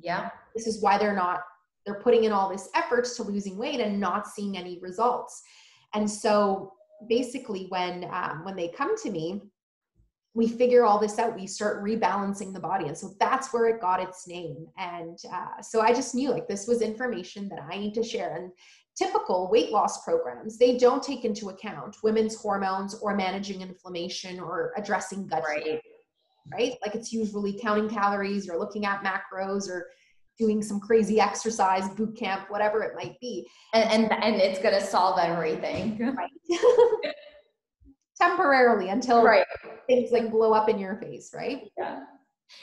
Yeah. 0.00 0.30
This 0.54 0.66
is 0.66 0.80
why 0.80 0.96
they're 0.96 1.14
not, 1.14 1.40
they're 1.84 2.00
putting 2.00 2.24
in 2.24 2.32
all 2.32 2.48
this 2.48 2.68
effort 2.74 3.04
to 3.16 3.22
losing 3.22 3.58
weight 3.58 3.80
and 3.80 4.00
not 4.00 4.26
seeing 4.26 4.56
any 4.56 4.78
results. 4.80 5.42
And 5.94 6.10
so 6.10 6.72
basically 7.08 7.66
when 7.68 8.08
um, 8.12 8.44
when 8.44 8.56
they 8.56 8.68
come 8.68 8.96
to 8.98 9.10
me 9.10 9.42
we 10.34 10.46
figure 10.46 10.84
all 10.84 10.98
this 10.98 11.18
out 11.18 11.34
we 11.34 11.46
start 11.46 11.82
rebalancing 11.82 12.52
the 12.52 12.60
body 12.60 12.86
and 12.86 12.96
so 12.96 13.12
that's 13.18 13.52
where 13.52 13.66
it 13.66 13.80
got 13.80 14.00
its 14.00 14.26
name 14.26 14.66
and 14.76 15.18
uh, 15.32 15.60
so 15.60 15.80
i 15.80 15.92
just 15.92 16.14
knew 16.14 16.30
like 16.30 16.48
this 16.48 16.66
was 16.66 16.82
information 16.82 17.48
that 17.48 17.60
i 17.70 17.78
need 17.78 17.94
to 17.94 18.02
share 18.02 18.36
and 18.36 18.50
typical 18.96 19.48
weight 19.50 19.70
loss 19.70 20.04
programs 20.04 20.58
they 20.58 20.76
don't 20.76 21.02
take 21.02 21.24
into 21.24 21.50
account 21.50 21.96
women's 22.02 22.34
hormones 22.34 22.94
or 22.96 23.14
managing 23.16 23.60
inflammation 23.62 24.40
or 24.40 24.72
addressing 24.76 25.26
gut 25.26 25.42
right. 25.46 25.80
right 26.52 26.74
like 26.84 26.94
it's 26.94 27.12
usually 27.12 27.58
counting 27.58 27.88
calories 27.88 28.48
or 28.48 28.58
looking 28.58 28.84
at 28.84 29.02
macros 29.02 29.68
or 29.68 29.88
doing 30.38 30.62
some 30.62 30.80
crazy 30.80 31.20
exercise 31.20 31.88
boot 31.90 32.16
camp 32.16 32.50
whatever 32.50 32.82
it 32.82 32.94
might 32.94 33.18
be. 33.20 33.46
And 33.74 33.90
and, 33.90 34.24
and 34.24 34.36
it's 34.36 34.60
going 34.60 34.74
to 34.74 34.84
solve 34.84 35.18
everything. 35.18 36.14
Right. 36.16 36.30
Temporarily 38.20 38.88
until 38.88 39.22
right. 39.22 39.46
things 39.86 40.10
like 40.10 40.30
blow 40.30 40.52
up 40.52 40.68
in 40.68 40.78
your 40.78 40.96
face 40.96 41.30
right? 41.34 41.62
Yeah. 41.76 42.00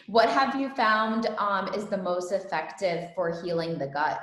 What 0.07 0.29
have 0.29 0.59
you 0.59 0.69
found 0.69 1.27
um, 1.37 1.73
is 1.73 1.85
the 1.85 1.97
most 1.97 2.31
effective 2.31 3.09
for 3.15 3.41
healing 3.41 3.77
the 3.77 3.87
gut? 3.87 4.19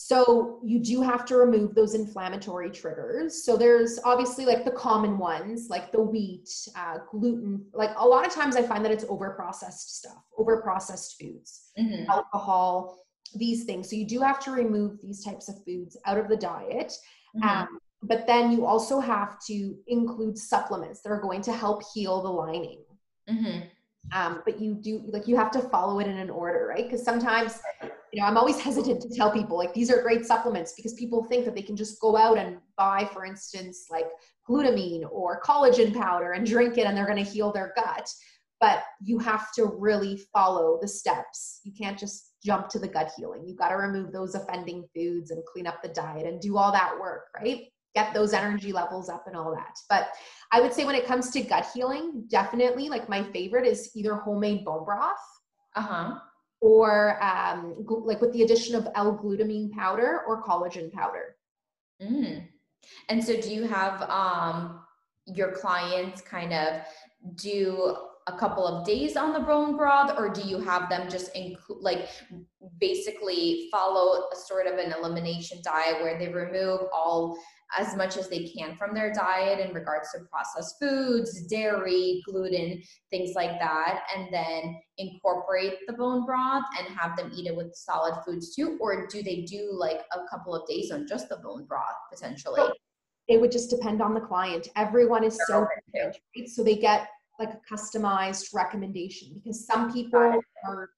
So 0.00 0.60
you 0.62 0.78
do 0.78 1.02
have 1.02 1.24
to 1.26 1.36
remove 1.36 1.74
those 1.74 1.96
inflammatory 1.96 2.70
triggers. 2.70 3.44
So 3.44 3.56
there's 3.56 3.98
obviously 4.04 4.46
like 4.46 4.64
the 4.64 4.70
common 4.70 5.18
ones, 5.18 5.66
like 5.70 5.90
the 5.90 6.00
wheat, 6.00 6.48
uh, 6.76 6.98
gluten. 7.10 7.64
Like 7.74 7.90
a 7.96 8.06
lot 8.06 8.24
of 8.24 8.32
times, 8.32 8.54
I 8.54 8.62
find 8.62 8.84
that 8.84 8.92
it's 8.92 9.04
over 9.08 9.30
processed 9.30 9.98
stuff, 9.98 10.22
over 10.38 10.62
processed 10.62 11.16
foods, 11.20 11.67
mm-hmm. 11.78 12.10
alcohol, 12.10 12.98
these 13.34 13.64
things. 13.64 13.90
So 13.90 13.96
you 13.96 14.06
do 14.06 14.20
have 14.20 14.40
to 14.40 14.50
remove 14.50 15.00
these 15.02 15.24
types 15.24 15.48
of 15.48 15.62
foods 15.64 15.96
out 16.06 16.18
of 16.18 16.28
the 16.28 16.36
diet. 16.36 16.92
Mm-hmm. 17.36 17.48
Um, 17.48 17.78
but 18.02 18.26
then 18.26 18.52
you 18.52 18.64
also 18.64 19.00
have 19.00 19.38
to 19.46 19.76
include 19.86 20.38
supplements 20.38 21.02
that 21.02 21.10
are 21.10 21.20
going 21.20 21.42
to 21.42 21.52
help 21.52 21.82
heal 21.92 22.22
the 22.22 22.28
lining. 22.28 22.84
Mm-hmm. 23.28 23.60
Um, 24.12 24.42
but 24.44 24.60
you 24.60 24.74
do 24.74 25.02
like 25.08 25.28
you 25.28 25.36
have 25.36 25.50
to 25.50 25.60
follow 25.60 25.98
it 25.98 26.06
in 26.06 26.16
an 26.16 26.30
order, 26.30 26.66
right? 26.66 26.84
Because 26.84 27.04
sometimes 27.04 27.60
you 28.12 28.20
know, 28.20 28.26
I'm 28.26 28.36
always 28.36 28.58
hesitant 28.58 29.02
to 29.02 29.08
tell 29.10 29.30
people 29.30 29.56
like 29.56 29.74
these 29.74 29.90
are 29.90 30.02
great 30.02 30.24
supplements 30.24 30.72
because 30.76 30.94
people 30.94 31.24
think 31.24 31.44
that 31.44 31.54
they 31.54 31.62
can 31.62 31.76
just 31.76 32.00
go 32.00 32.16
out 32.16 32.38
and 32.38 32.58
buy, 32.76 33.08
for 33.12 33.24
instance, 33.24 33.86
like 33.90 34.06
glutamine 34.48 35.04
or 35.10 35.42
collagen 35.42 35.94
powder 35.94 36.32
and 36.32 36.46
drink 36.46 36.78
it 36.78 36.86
and 36.86 36.96
they're 36.96 37.06
going 37.06 37.22
to 37.22 37.30
heal 37.30 37.52
their 37.52 37.72
gut. 37.76 38.08
But 38.60 38.82
you 39.02 39.18
have 39.18 39.52
to 39.52 39.66
really 39.66 40.20
follow 40.32 40.78
the 40.80 40.88
steps. 40.88 41.60
You 41.62 41.72
can't 41.72 41.98
just 41.98 42.34
jump 42.44 42.68
to 42.70 42.78
the 42.78 42.88
gut 42.88 43.10
healing. 43.16 43.44
You've 43.46 43.58
got 43.58 43.68
to 43.68 43.76
remove 43.76 44.12
those 44.12 44.34
offending 44.34 44.84
foods 44.94 45.30
and 45.30 45.44
clean 45.44 45.66
up 45.66 45.82
the 45.82 45.88
diet 45.88 46.26
and 46.26 46.40
do 46.40 46.56
all 46.56 46.72
that 46.72 46.98
work, 47.00 47.26
right? 47.36 47.66
Get 47.94 48.14
those 48.14 48.32
energy 48.32 48.72
levels 48.72 49.08
up 49.08 49.26
and 49.26 49.36
all 49.36 49.54
that. 49.54 49.76
But 49.88 50.08
I 50.52 50.60
would 50.60 50.72
say 50.72 50.84
when 50.84 50.94
it 50.94 51.06
comes 51.06 51.30
to 51.30 51.40
gut 51.40 51.66
healing, 51.72 52.24
definitely 52.28 52.88
like 52.88 53.08
my 53.08 53.22
favorite 53.32 53.66
is 53.66 53.90
either 53.94 54.14
homemade 54.14 54.64
bone 54.64 54.84
broth. 54.84 55.16
Uh-huh. 55.76 56.18
Or 56.60 57.22
um, 57.22 57.76
like 57.86 58.20
with 58.20 58.32
the 58.32 58.42
addition 58.42 58.74
of 58.74 58.88
L-glutamine 58.96 59.70
powder 59.70 60.22
or 60.26 60.42
collagen 60.42 60.92
powder. 60.92 61.36
Mm. 62.02 62.48
And 63.08 63.22
so, 63.22 63.40
do 63.40 63.54
you 63.54 63.64
have 63.64 64.02
um, 64.10 64.80
your 65.26 65.52
clients 65.52 66.20
kind 66.20 66.52
of 66.52 66.82
do 67.36 67.96
a 68.28 68.38
couple 68.38 68.66
of 68.66 68.86
days 68.86 69.16
on 69.16 69.32
the 69.32 69.40
bone 69.40 69.76
broth 69.76 70.14
or 70.18 70.28
do 70.28 70.42
you 70.42 70.60
have 70.60 70.88
them 70.90 71.08
just 71.08 71.34
include 71.34 71.78
like 71.80 72.08
basically 72.78 73.68
follow 73.72 74.24
a 74.32 74.36
sort 74.36 74.66
of 74.66 74.74
an 74.78 74.92
elimination 74.92 75.58
diet 75.64 76.02
where 76.02 76.18
they 76.18 76.28
remove 76.28 76.80
all 76.92 77.38
as 77.76 77.96
much 77.96 78.16
as 78.16 78.28
they 78.28 78.48
can 78.48 78.76
from 78.76 78.94
their 78.94 79.12
diet 79.12 79.60
in 79.60 79.74
regards 79.74 80.10
to 80.12 80.20
processed 80.30 80.76
foods, 80.80 81.46
dairy, 81.48 82.22
gluten, 82.26 82.82
things 83.10 83.34
like 83.34 83.58
that, 83.60 84.04
and 84.16 84.28
then 84.32 84.80
incorporate 84.96 85.74
the 85.86 85.92
bone 85.92 86.24
broth 86.24 86.64
and 86.78 86.96
have 86.96 87.16
them 87.16 87.30
eat 87.34 87.46
it 87.46 87.54
with 87.54 87.74
solid 87.74 88.14
foods 88.24 88.54
too? 88.54 88.78
Or 88.80 89.06
do 89.06 89.22
they 89.22 89.42
do 89.42 89.70
like 89.72 90.00
a 90.12 90.20
couple 90.30 90.54
of 90.54 90.66
days 90.66 90.90
on 90.90 91.06
just 91.06 91.28
the 91.28 91.36
bone 91.36 91.66
broth 91.66 91.84
potentially? 92.10 92.62
It 93.28 93.38
would 93.38 93.52
just 93.52 93.68
depend 93.68 94.00
on 94.00 94.14
the 94.14 94.20
client. 94.20 94.68
Everyone 94.74 95.22
is 95.22 95.38
so 95.46 95.66
different, 95.94 96.16
right? 96.34 96.48
So 96.48 96.64
they 96.64 96.76
get 96.76 97.08
like 97.38 97.50
a 97.50 97.74
customized 97.74 98.54
recommendation 98.54 99.28
because 99.34 99.66
some 99.66 99.92
people 99.92 100.40
are 100.64 100.90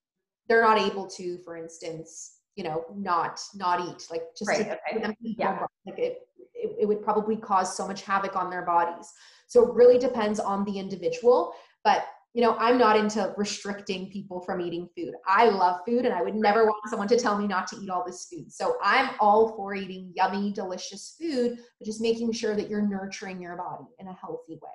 they're 0.49 0.63
not 0.63 0.79
able 0.79 1.07
to, 1.07 1.39
for 1.45 1.57
instance, 1.57 2.39
you 2.57 2.65
know, 2.65 2.85
not 2.95 3.41
not 3.55 3.81
eat 3.81 4.07
like 4.11 4.23
just 4.37 4.49
right, 4.49 4.79
to, 4.93 4.99
okay. 4.99 5.15
yeah. 5.23 5.65
like 5.87 5.99
it, 5.99 6.19
it, 6.55 6.77
it 6.81 6.87
would 6.87 7.03
probably 7.03 7.37
cause 7.37 7.77
so 7.77 7.87
much 7.87 8.03
havoc 8.03 8.37
on 8.37 8.51
their 8.51 8.63
bodies. 8.63 9.09
So 9.47 9.69
it 9.69 9.75
really 9.75 9.99
depends 9.99 10.41
on 10.41 10.65
the 10.65 10.79
individual. 10.79 11.53
But 11.85 12.07
you 12.35 12.43
know, 12.43 12.57
I'm 12.59 12.79
not 12.79 12.97
into 12.97 13.35
restricting 13.37 14.11
people 14.11 14.41
from 14.41 14.61
eating 14.61 14.89
food. 14.97 15.15
I 15.27 15.47
love 15.47 15.81
food 15.85 16.05
and 16.05 16.15
I 16.15 16.23
would 16.23 16.37
never 16.37 16.65
want 16.65 16.89
someone 16.89 17.09
to 17.09 17.19
tell 17.19 17.37
me 17.37 17.49
not 17.49 17.67
to 17.69 17.77
eat 17.77 17.91
all 17.91 18.05
this 18.07 18.29
food. 18.33 18.53
So 18.53 18.77
I'm 18.83 19.11
all 19.19 19.57
for 19.57 19.75
eating 19.75 20.13
yummy, 20.15 20.53
delicious 20.53 21.17
food, 21.21 21.59
but 21.79 21.87
just 21.87 22.01
making 22.01 22.31
sure 22.33 22.55
that 22.55 22.71
you're 22.71 22.87
nurturing 22.87 23.43
your 23.43 23.57
body 23.57 23.89
in 23.99 24.07
a 24.07 24.13
healthy 24.13 24.55
way. 24.63 24.71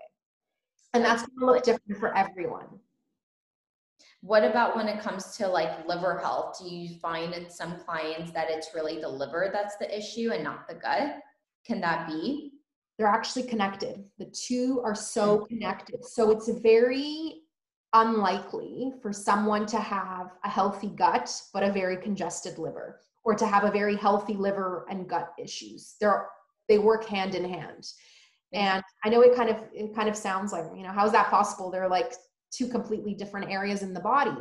And 0.95 1.03
that's 1.03 1.23
going 1.23 1.39
to 1.39 1.45
look 1.45 1.63
different 1.63 1.99
for 1.99 2.15
everyone. 2.17 2.67
What 4.21 4.45
about 4.45 4.77
when 4.77 4.88
it 4.88 5.01
comes 5.01 5.36
to 5.38 5.47
like 5.47 5.86
liver 5.86 6.17
health? 6.17 6.58
Do 6.58 6.73
you 6.73 6.97
find 6.99 7.34
in 7.34 7.49
some 7.49 7.75
clients 7.79 8.31
that 8.31 8.49
it's 8.49 8.69
really 8.73 9.01
the 9.01 9.10
liver 9.10 9.49
that's 9.51 9.75
the 9.75 9.95
issue 9.95 10.31
and 10.31 10.41
not 10.41 10.69
the 10.69 10.75
gut? 10.75 11.17
Can 11.67 11.81
that 11.81 12.08
be? 12.08 12.53
They're 12.97 13.08
actually 13.08 13.43
connected. 13.43 14.05
The 14.19 14.25
two 14.25 14.81
are 14.86 14.95
so 14.95 15.39
mm. 15.39 15.47
connected. 15.49 16.05
So 16.05 16.31
it's 16.31 16.47
very 16.47 17.41
unlikely 17.91 18.93
for 19.01 19.12
someone 19.12 19.65
to 19.65 19.77
have 19.77 20.31
a 20.45 20.49
healthy 20.49 20.89
gut 20.89 21.29
but 21.53 21.63
a 21.63 21.71
very 21.71 21.97
congested 21.97 22.58
liver 22.58 23.01
or 23.23 23.36
to 23.36 23.45
have 23.45 23.63
a 23.63 23.71
very 23.71 23.95
healthy 23.97 24.34
liver 24.34 24.86
and 24.89 25.10
gut 25.10 25.34
issues. 25.38 25.95
They're 25.99 26.29
they 26.67 26.79
work 26.79 27.05
hand 27.05 27.36
in 27.36 27.47
hand. 27.47 27.86
And 28.53 28.84
I 29.03 29.10
know 29.10 29.21
it 29.21 29.36
kind 29.36 29.49
of 29.49 29.58
it 29.73 29.95
kind 29.95 30.08
of 30.08 30.15
sounds 30.15 30.53
like, 30.53 30.65
you 30.75 30.84
know, 30.84 30.91
how 30.91 31.05
is 31.05 31.12
that 31.12 31.29
possible? 31.29 31.71
They're 31.71 31.89
like 31.89 32.13
two 32.51 32.67
completely 32.67 33.13
different 33.13 33.51
areas 33.51 33.81
in 33.84 33.93
the 33.93 33.99
body. 33.99 34.38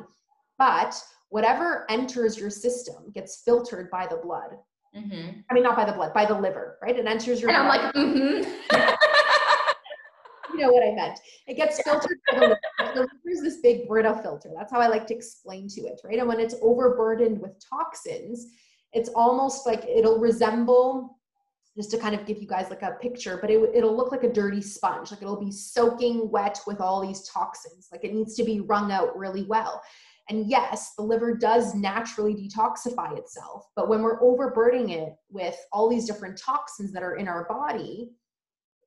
But 0.59 1.03
whatever 1.31 1.85
enters 1.91 2.39
your 2.39 2.51
system 2.51 3.11
gets 3.13 3.43
filtered 3.45 3.91
by 3.91 4.07
the 4.07 4.17
blood. 4.17 4.57
Mm-hmm. 4.97 5.41
I 5.51 5.55
mean, 5.55 5.65
not 5.65 5.75
by 5.75 5.85
the 5.85 5.93
blood, 5.93 6.15
by 6.15 6.25
the 6.25 6.39
liver, 6.39 6.79
right? 6.81 6.97
It 6.97 7.05
enters 7.07 7.41
your. 7.41 7.51
And 7.51 7.67
blood. 7.67 7.81
I'm 7.81 7.85
like, 7.85 7.95
mm-hmm. 7.95 8.95
you 10.55 10.61
know 10.61 10.71
what 10.71 10.87
I 10.87 10.93
meant. 10.95 11.19
It 11.49 11.55
gets 11.57 11.83
filtered 11.83 12.19
by 12.31 12.39
the 12.39 12.47
liver. 12.47 12.61
The 12.79 13.01
liver 13.01 13.11
is 13.27 13.43
this 13.43 13.57
big 13.57 13.89
Brita 13.89 14.21
filter. 14.23 14.51
That's 14.57 14.71
how 14.71 14.81
I 14.81 14.87
like 14.87 15.09
to 15.09 15.15
explain 15.15 15.67
to 15.71 15.81
it, 15.83 16.01
right? 16.05 16.21
And 16.21 16.29
when 16.29 16.39
it's 16.39 16.55
overburdened 16.63 17.41
with 17.41 17.53
toxins, 17.69 18.53
it's 18.93 19.09
almost 19.17 19.67
like 19.67 19.85
it'll 19.87 20.21
resemble 20.21 21.19
just 21.77 21.91
to 21.91 21.99
kind 21.99 22.15
of 22.15 22.25
give 22.25 22.41
you 22.41 22.47
guys 22.47 22.71
like 22.71 22.83
a 22.83 22.93
picture, 23.01 23.39
but 23.41 23.51
it, 23.51 23.71
it'll 23.75 23.97
look 23.97 24.13
like 24.13 24.23
a 24.23 24.33
dirty 24.33 24.63
sponge. 24.63 25.11
Like 25.11 25.23
it'll 25.23 25.41
be 25.41 25.51
soaking 25.51 26.31
wet 26.31 26.61
with 26.67 26.81
all 26.81 27.05
these 27.05 27.29
toxins. 27.29 27.89
Like 27.91 28.05
it 28.05 28.15
needs 28.15 28.37
to 28.37 28.45
be 28.45 28.61
wrung 28.61 28.93
out 28.93 29.17
really 29.19 29.45
well. 29.45 29.83
And 30.31 30.47
yes, 30.47 30.95
the 30.97 31.03
liver 31.03 31.37
does 31.37 31.75
naturally 31.75 32.35
detoxify 32.35 33.19
itself, 33.19 33.67
but 33.77 33.89
when 33.89 34.01
we're 34.01 34.23
overburdening 34.23 34.91
it 34.91 35.15
with 35.29 35.57
all 35.71 35.89
these 35.89 36.07
different 36.07 36.39
toxins 36.39 36.93
that 36.93 37.03
are 37.03 37.17
in 37.17 37.29
our 37.29 37.45
body, 37.45 38.13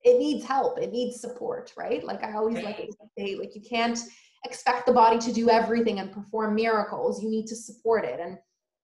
it 0.02 0.18
needs 0.18 0.44
help. 0.44 0.78
It 0.78 0.90
needs 0.90 1.20
support, 1.20 1.72
right? 1.76 2.02
Like 2.02 2.24
I 2.24 2.34
always 2.34 2.62
like 2.64 2.78
to 2.78 2.92
say, 3.16 3.36
like 3.36 3.54
you 3.54 3.60
can't 3.60 3.98
expect 4.44 4.86
the 4.86 4.92
body 4.92 5.18
to 5.18 5.32
do 5.32 5.50
everything 5.50 6.00
and 6.00 6.12
perform 6.12 6.54
miracles. 6.54 7.22
You 7.22 7.30
need 7.30 7.46
to 7.48 7.56
support 7.56 8.04
it. 8.04 8.18
And 8.18 8.38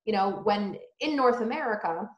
you 0.04 0.12
know, 0.12 0.40
when 0.44 0.76
in 1.00 1.16
North 1.16 1.40
America, 1.40 2.08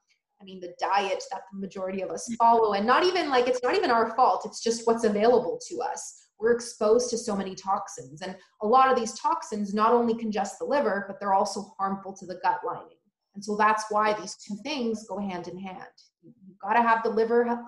I 0.40 0.44
mean, 0.44 0.60
the 0.60 0.74
diet 0.78 1.22
that 1.30 1.42
the 1.52 1.58
majority 1.58 2.02
of 2.02 2.10
us 2.10 2.28
mm. 2.30 2.36
follow, 2.36 2.74
and 2.74 2.86
not 2.86 3.04
even 3.04 3.30
like 3.30 3.48
it's 3.48 3.62
not 3.62 3.74
even 3.74 3.90
our 3.90 4.14
fault, 4.14 4.44
it's 4.44 4.62
just 4.62 4.86
what's 4.86 5.04
available 5.04 5.58
to 5.68 5.80
us. 5.80 6.22
We're 6.38 6.52
exposed 6.52 7.08
to 7.10 7.18
so 7.18 7.34
many 7.34 7.54
toxins, 7.54 8.20
and 8.20 8.36
a 8.62 8.66
lot 8.66 8.90
of 8.90 8.98
these 8.98 9.18
toxins 9.18 9.72
not 9.72 9.92
only 9.92 10.14
congest 10.14 10.58
the 10.58 10.66
liver, 10.66 11.04
but 11.08 11.18
they're 11.18 11.34
also 11.34 11.74
harmful 11.78 12.12
to 12.14 12.26
the 12.26 12.38
gut 12.42 12.60
lining. 12.66 12.98
And 13.34 13.44
so 13.44 13.56
that's 13.56 13.84
why 13.90 14.14
these 14.14 14.36
two 14.36 14.56
things 14.62 15.06
go 15.06 15.18
hand 15.18 15.48
in 15.48 15.58
hand. 15.58 15.84
You've 16.22 16.58
got 16.58 16.72
to 16.72 16.82
have 16.82 17.02
the 17.02 17.10
liver, 17.10 17.58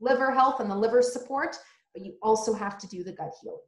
liver 0.00 0.32
health 0.32 0.60
and 0.60 0.70
the 0.70 0.74
liver 0.74 1.02
support, 1.02 1.56
but 1.94 2.04
you 2.04 2.14
also 2.22 2.52
have 2.54 2.78
to 2.78 2.88
do 2.88 3.04
the 3.04 3.12
gut 3.12 3.32
healing. 3.42 3.58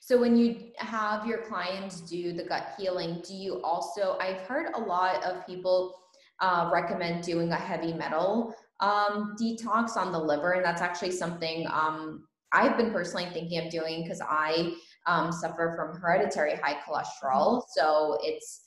So 0.00 0.18
when 0.18 0.36
you 0.36 0.72
have 0.76 1.26
your 1.26 1.38
clients 1.38 2.00
do 2.00 2.32
the 2.32 2.42
gut 2.42 2.74
healing, 2.78 3.22
do 3.26 3.34
you 3.34 3.62
also, 3.62 4.16
I've 4.20 4.40
heard 4.40 4.72
a 4.74 4.80
lot 4.80 5.22
of 5.24 5.46
people 5.46 5.94
uh, 6.40 6.70
recommend 6.72 7.24
doing 7.24 7.52
a 7.52 7.56
heavy 7.56 7.92
metal 7.92 8.54
um, 8.80 9.34
detox 9.40 9.96
on 9.96 10.12
the 10.12 10.18
liver. 10.18 10.52
And 10.52 10.64
that's 10.64 10.82
actually 10.82 11.10
something 11.10 11.66
um, 11.70 12.26
I've 12.52 12.76
been 12.76 12.92
personally 12.92 13.28
thinking 13.32 13.64
of 13.64 13.70
doing 13.70 14.02
because 14.02 14.22
I 14.22 14.72
um, 15.06 15.32
suffer 15.32 15.74
from 15.76 16.00
hereditary 16.00 16.56
high 16.56 16.78
cholesterol. 16.86 17.62
So 17.74 18.18
it's, 18.22 18.64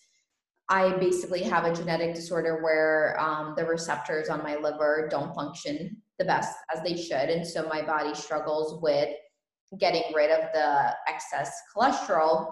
I 0.69 0.91
basically 0.97 1.43
have 1.43 1.65
a 1.65 1.73
genetic 1.73 2.13
disorder 2.13 2.62
where 2.62 3.19
um, 3.19 3.53
the 3.57 3.65
receptors 3.65 4.29
on 4.29 4.43
my 4.43 4.55
liver 4.55 5.07
don't 5.10 5.34
function 5.36 5.97
the 6.19 6.25
best 6.25 6.55
as 6.73 6.84
they 6.84 6.95
should. 6.95 7.29
And 7.29 7.45
so 7.45 7.67
my 7.67 7.81
body 7.81 8.13
struggles 8.13 8.81
with 8.81 9.10
getting 9.79 10.03
rid 10.13 10.31
of 10.31 10.51
the 10.53 10.95
excess 11.07 11.51
cholesterol 11.75 12.51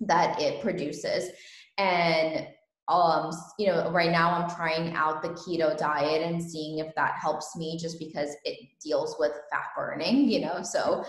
that 0.00 0.40
it 0.40 0.60
produces. 0.60 1.30
And 1.78 2.46
um 2.90 3.30
you 3.58 3.68
know 3.68 3.88
right 3.90 4.10
now 4.10 4.30
i'm 4.32 4.50
trying 4.50 4.92
out 4.94 5.22
the 5.22 5.28
keto 5.30 5.76
diet 5.78 6.22
and 6.22 6.42
seeing 6.42 6.78
if 6.78 6.92
that 6.96 7.14
helps 7.14 7.56
me 7.56 7.78
just 7.80 7.98
because 7.98 8.34
it 8.44 8.58
deals 8.84 9.16
with 9.18 9.32
fat 9.50 9.68
burning 9.76 10.28
you 10.28 10.40
know 10.40 10.60
so 10.62 11.04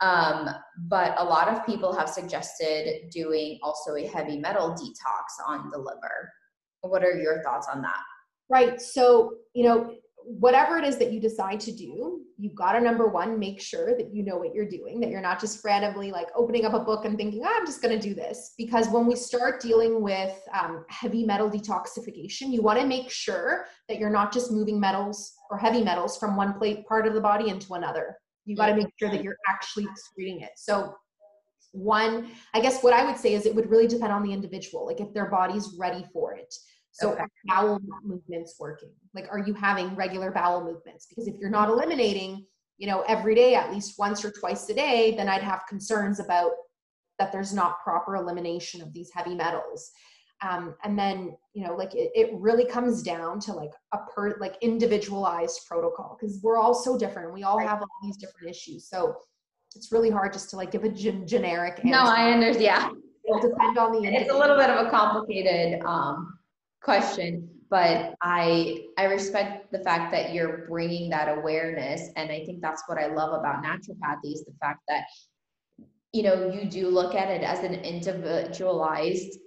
um 0.00 0.48
but 0.88 1.14
a 1.18 1.24
lot 1.24 1.48
of 1.48 1.64
people 1.66 1.94
have 1.94 2.08
suggested 2.08 3.10
doing 3.10 3.58
also 3.62 3.96
a 3.96 4.06
heavy 4.06 4.38
metal 4.38 4.70
detox 4.70 5.46
on 5.46 5.70
the 5.70 5.78
liver. 5.78 6.32
What 6.82 7.02
are 7.04 7.14
your 7.14 7.42
thoughts 7.42 7.66
on 7.72 7.82
that? 7.82 8.00
Right 8.48 8.80
so 8.80 9.34
you 9.54 9.64
know 9.64 9.94
whatever 10.28 10.76
it 10.76 10.84
is 10.84 10.98
that 10.98 11.10
you 11.10 11.20
decide 11.20 11.58
to 11.58 11.72
do, 11.72 12.20
you've 12.36 12.54
got 12.54 12.72
to 12.72 12.80
number 12.80 13.08
one, 13.08 13.38
make 13.38 13.60
sure 13.60 13.96
that 13.96 14.12
you 14.14 14.22
know 14.22 14.36
what 14.36 14.54
you're 14.54 14.68
doing, 14.68 15.00
that 15.00 15.08
you're 15.08 15.22
not 15.22 15.40
just 15.40 15.64
randomly 15.64 16.10
like 16.10 16.28
opening 16.36 16.66
up 16.66 16.74
a 16.74 16.80
book 16.80 17.06
and 17.06 17.16
thinking, 17.16 17.42
oh, 17.44 17.56
I'm 17.58 17.64
just 17.64 17.80
going 17.80 17.98
to 17.98 18.08
do 18.08 18.14
this. 18.14 18.52
Because 18.58 18.88
when 18.88 19.06
we 19.06 19.16
start 19.16 19.60
dealing 19.60 20.02
with 20.02 20.36
um, 20.52 20.84
heavy 20.90 21.24
metal 21.24 21.50
detoxification, 21.50 22.52
you 22.52 22.60
want 22.60 22.78
to 22.78 22.86
make 22.86 23.10
sure 23.10 23.64
that 23.88 23.98
you're 23.98 24.10
not 24.10 24.30
just 24.30 24.52
moving 24.52 24.78
metals 24.78 25.32
or 25.50 25.56
heavy 25.56 25.82
metals 25.82 26.18
from 26.18 26.36
one 26.36 26.52
plate 26.58 26.86
part 26.86 27.06
of 27.06 27.14
the 27.14 27.20
body 27.20 27.48
into 27.48 27.72
another. 27.72 28.18
You 28.44 28.54
got 28.54 28.66
to 28.66 28.76
make 28.76 28.88
sure 28.98 29.10
that 29.10 29.24
you're 29.24 29.38
actually 29.48 29.84
excreting 29.84 30.42
it. 30.42 30.50
So, 30.56 30.94
one, 31.72 32.30
I 32.54 32.60
guess 32.60 32.82
what 32.82 32.94
I 32.94 33.04
would 33.04 33.16
say 33.16 33.34
is 33.34 33.46
it 33.46 33.54
would 33.54 33.70
really 33.70 33.86
depend 33.86 34.12
on 34.12 34.22
the 34.22 34.32
individual, 34.32 34.86
like 34.86 35.00
if 35.00 35.12
their 35.12 35.26
body's 35.26 35.74
ready 35.78 36.04
for 36.12 36.34
it. 36.34 36.52
So 36.98 37.12
okay. 37.12 37.24
bowel 37.46 37.80
movements 38.02 38.56
working? 38.58 38.90
Like, 39.14 39.28
are 39.30 39.38
you 39.38 39.54
having 39.54 39.94
regular 39.94 40.32
bowel 40.32 40.64
movements? 40.64 41.06
Because 41.06 41.28
if 41.28 41.36
you're 41.38 41.50
not 41.50 41.68
eliminating, 41.68 42.44
you 42.76 42.88
know, 42.88 43.02
every 43.02 43.36
day, 43.36 43.54
at 43.54 43.72
least 43.72 43.98
once 43.98 44.24
or 44.24 44.32
twice 44.32 44.68
a 44.68 44.74
day, 44.74 45.14
then 45.16 45.28
I'd 45.28 45.42
have 45.42 45.62
concerns 45.68 46.18
about 46.18 46.50
that 47.20 47.30
there's 47.30 47.54
not 47.54 47.82
proper 47.84 48.16
elimination 48.16 48.82
of 48.82 48.92
these 48.92 49.10
heavy 49.14 49.34
metals. 49.34 49.92
Um, 50.42 50.74
and 50.84 50.98
then, 50.98 51.36
you 51.52 51.64
know, 51.64 51.74
like 51.74 51.94
it, 51.94 52.10
it 52.14 52.30
really 52.34 52.64
comes 52.64 53.02
down 53.02 53.40
to 53.40 53.52
like 53.52 53.72
a 53.92 53.98
per 54.14 54.36
like 54.40 54.56
individualized 54.60 55.60
protocol 55.68 56.16
because 56.18 56.40
we're 56.42 56.58
all 56.58 56.74
so 56.74 56.98
different. 56.98 57.32
We 57.32 57.44
all 57.44 57.58
right. 57.58 57.68
have 57.68 57.80
all 57.80 57.88
these 58.02 58.16
different 58.16 58.48
issues. 58.48 58.88
So 58.88 59.16
it's 59.74 59.92
really 59.92 60.10
hard 60.10 60.32
just 60.32 60.50
to 60.50 60.56
like 60.56 60.70
give 60.70 60.84
a 60.84 60.88
gen- 60.88 61.26
generic 61.26 61.78
answer. 61.78 61.90
No, 61.90 62.02
I 62.04 62.32
understand. 62.32 62.62
Yeah. 62.62 62.90
It'll 63.24 63.50
depend 63.50 63.78
on 63.78 63.92
the 63.92 64.08
It's 64.08 64.32
a 64.32 64.36
little 64.36 64.56
bit 64.56 64.70
of 64.70 64.86
a 64.86 64.90
complicated 64.90 65.82
um, 65.84 66.37
question, 66.82 67.48
but 67.70 68.14
I 68.22 68.84
I 68.96 69.04
respect 69.04 69.70
the 69.72 69.80
fact 69.80 70.12
that 70.12 70.32
you're 70.32 70.66
bringing 70.68 71.10
that 71.10 71.38
awareness, 71.38 72.08
and 72.16 72.30
I 72.30 72.44
think 72.44 72.60
that's 72.60 72.82
what 72.86 72.98
I 72.98 73.06
love 73.06 73.38
about 73.38 73.62
naturopathy 73.62 74.32
is 74.32 74.44
the 74.44 74.54
fact 74.60 74.80
that 74.88 75.04
you 76.12 76.22
know 76.22 76.50
you 76.50 76.68
do 76.68 76.88
look 76.88 77.14
at 77.14 77.28
it 77.28 77.42
as 77.42 77.60
an 77.60 77.74
individualized 77.74 79.38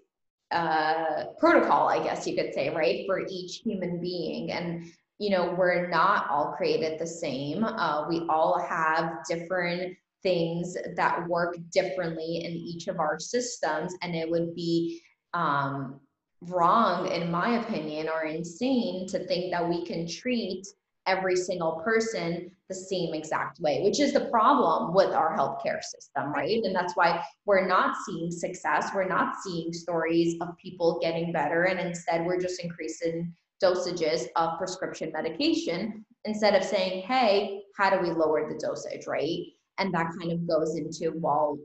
uh, 0.52 1.26
protocol, 1.40 1.88
I 1.88 2.04
guess 2.04 2.28
you 2.28 2.36
could 2.36 2.54
say, 2.54 2.70
right, 2.76 3.06
for 3.08 3.26
each 3.28 3.62
human 3.64 4.02
being, 4.02 4.52
and 4.52 4.86
you 5.18 5.30
know 5.30 5.56
we're 5.58 5.88
not 5.90 6.30
all 6.30 6.54
created 6.58 7.00
the 7.00 7.08
same. 7.08 7.64
Uh, 7.64 8.08
we 8.08 8.26
all 8.30 8.60
have 8.60 9.20
different 9.28 9.96
things 10.24 10.78
that 10.96 11.28
work 11.28 11.58
differently 11.72 12.44
in 12.44 12.52
each 12.52 12.88
of 12.88 13.00
our 13.00 13.20
systems 13.20 13.96
and 14.02 14.16
it 14.16 14.30
would 14.30 14.54
be 14.56 15.02
um, 15.34 16.00
wrong 16.42 17.08
in 17.12 17.30
my 17.30 17.60
opinion 17.60 18.10
or 18.10 18.24
insane 18.24 19.08
to 19.08 19.26
think 19.28 19.52
that 19.52 19.68
we 19.68 19.86
can 19.86 20.08
treat 20.08 20.66
every 21.08 21.36
single 21.36 21.82
person 21.84 22.50
the 22.68 22.76
same 22.76 23.14
exact 23.14 23.60
way 23.60 23.82
which 23.84 24.00
is 24.00 24.14
the 24.14 24.26
problem 24.26 24.94
with 24.94 25.10
our 25.10 25.36
healthcare 25.38 25.82
system 25.82 26.32
right? 26.34 26.64
And 26.64 26.76
that's 26.76 26.96
why 26.96 27.24
we're 27.46 27.68
not 27.68 27.96
seeing 28.06 28.32
success. 28.32 28.90
We're 28.94 29.08
not 29.08 29.36
seeing 29.44 29.72
stories 29.74 30.36
of 30.42 30.56
people 30.58 31.00
getting 31.02 31.32
better 31.32 31.64
and 31.64 31.80
instead 31.80 32.26
we're 32.26 32.40
just 32.40 32.64
increasing 32.64 33.34
dosages 33.64 34.26
of 34.36 34.58
prescription 34.58 35.12
medication 35.12 36.04
instead 36.26 36.56
of 36.56 36.64
saying 36.64 37.04
hey 37.08 37.62
how 37.78 37.90
do 37.90 38.00
we 38.00 38.12
lower 38.12 38.48
the 38.50 38.60
dosage 38.60 39.06
right? 39.08 39.40
And 39.78 39.94
that 39.94 40.08
kind 40.20 40.32
of 40.32 40.48
goes 40.48 40.76
into 40.76 41.14
well 41.16 41.58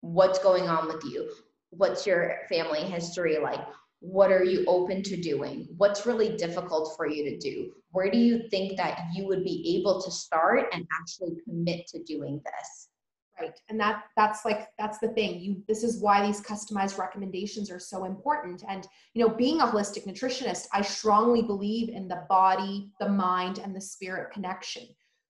what's 0.00 0.38
going 0.38 0.68
on 0.68 0.86
with 0.86 1.02
you 1.04 1.30
what's 1.76 2.06
your 2.06 2.38
family 2.48 2.80
history 2.80 3.38
like? 3.38 3.60
What 4.00 4.30
are 4.30 4.44
you 4.44 4.64
open 4.66 5.02
to 5.04 5.16
doing? 5.16 5.66
What's 5.76 6.04
really 6.04 6.36
difficult 6.36 6.94
for 6.96 7.06
you 7.06 7.24
to 7.24 7.38
do? 7.38 7.72
Where 7.92 8.10
do 8.10 8.18
you 8.18 8.48
think 8.50 8.76
that 8.76 9.00
you 9.14 9.26
would 9.26 9.44
be 9.44 9.78
able 9.78 10.02
to 10.02 10.10
start 10.10 10.66
and 10.72 10.86
actually 11.00 11.36
commit 11.44 11.86
to 11.88 12.02
doing 12.02 12.40
this? 12.44 12.88
Right 13.40 13.58
and 13.68 13.80
that 13.80 14.04
that's 14.16 14.44
like 14.44 14.68
that's 14.78 14.98
the 14.98 15.08
thing. 15.08 15.40
You 15.40 15.62
this 15.66 15.82
is 15.82 16.00
why 16.00 16.24
these 16.24 16.40
customized 16.40 16.98
recommendations 16.98 17.68
are 17.68 17.80
so 17.80 18.04
important. 18.04 18.62
And 18.68 18.86
you 19.14 19.26
know 19.26 19.34
being 19.34 19.60
a 19.60 19.66
holistic 19.66 20.06
nutritionist 20.06 20.66
i 20.72 20.82
strongly 20.82 21.42
believe 21.42 21.88
in 21.88 22.06
the 22.06 22.24
body 22.28 22.92
the 23.00 23.08
mind 23.08 23.58
and 23.58 23.74
the 23.74 23.80
spirit 23.80 24.32
connection. 24.32 24.84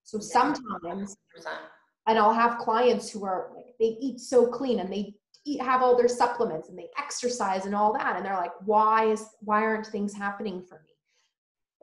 So 0.05 0.19
sometimes, 0.19 1.17
and 2.07 2.19
I'll 2.19 2.35
have 2.35 2.59
clients 2.59 3.11
who 3.11 3.25
are 3.25 3.53
like, 3.57 3.67
they 3.81 3.97
eat 4.01 4.21
so 4.21 4.47
clean 4.47 4.81
and 4.81 4.93
they 4.93 5.15
eat, 5.45 5.61
have 5.61 5.83
all 5.83 5.97
their 5.97 6.09
supplements 6.09 6.69
and 6.69 6.79
they 6.79 6.89
exercise 6.99 7.67
and 7.67 7.75
all 7.75 7.93
that. 7.93 8.17
And 8.17 8.25
they're 8.25 8.37
like, 8.37 8.53
why 8.65 9.07
is, 9.07 9.27
why 9.41 9.63
aren't 9.63 9.87
things 9.87 10.15
happening 10.15 10.63
for 10.63 10.77
me? 10.77 10.91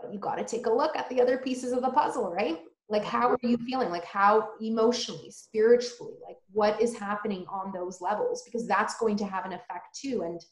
But 0.02 0.14
you 0.14 0.20
got 0.20 0.36
to 0.36 0.44
take 0.44 0.66
a 0.66 0.74
look 0.74 0.96
at 0.96 1.10
the 1.10 1.22
other 1.22 1.38
pieces 1.38 1.72
of 1.72 1.82
the 1.82 1.90
puzzle, 1.90 2.32
right? 2.32 2.60
Like, 2.90 3.04
how 3.04 3.30
are 3.30 3.40
you 3.42 3.58
feeling? 3.58 3.90
Like, 3.90 4.06
how 4.06 4.50
emotionally, 4.62 5.32
spiritually, 5.32 6.16
like, 6.28 6.38
what 6.52 6.82
is 6.82 6.98
happening 6.98 7.46
on 7.50 7.72
those 7.72 8.02
levels? 8.02 8.44
Because 8.44 8.68
that's 8.68 8.98
going 8.98 9.16
to 9.18 9.26
have 9.26 9.46
an 9.46 9.54
effect 9.54 9.96
too. 9.96 10.24
And, 10.24 10.44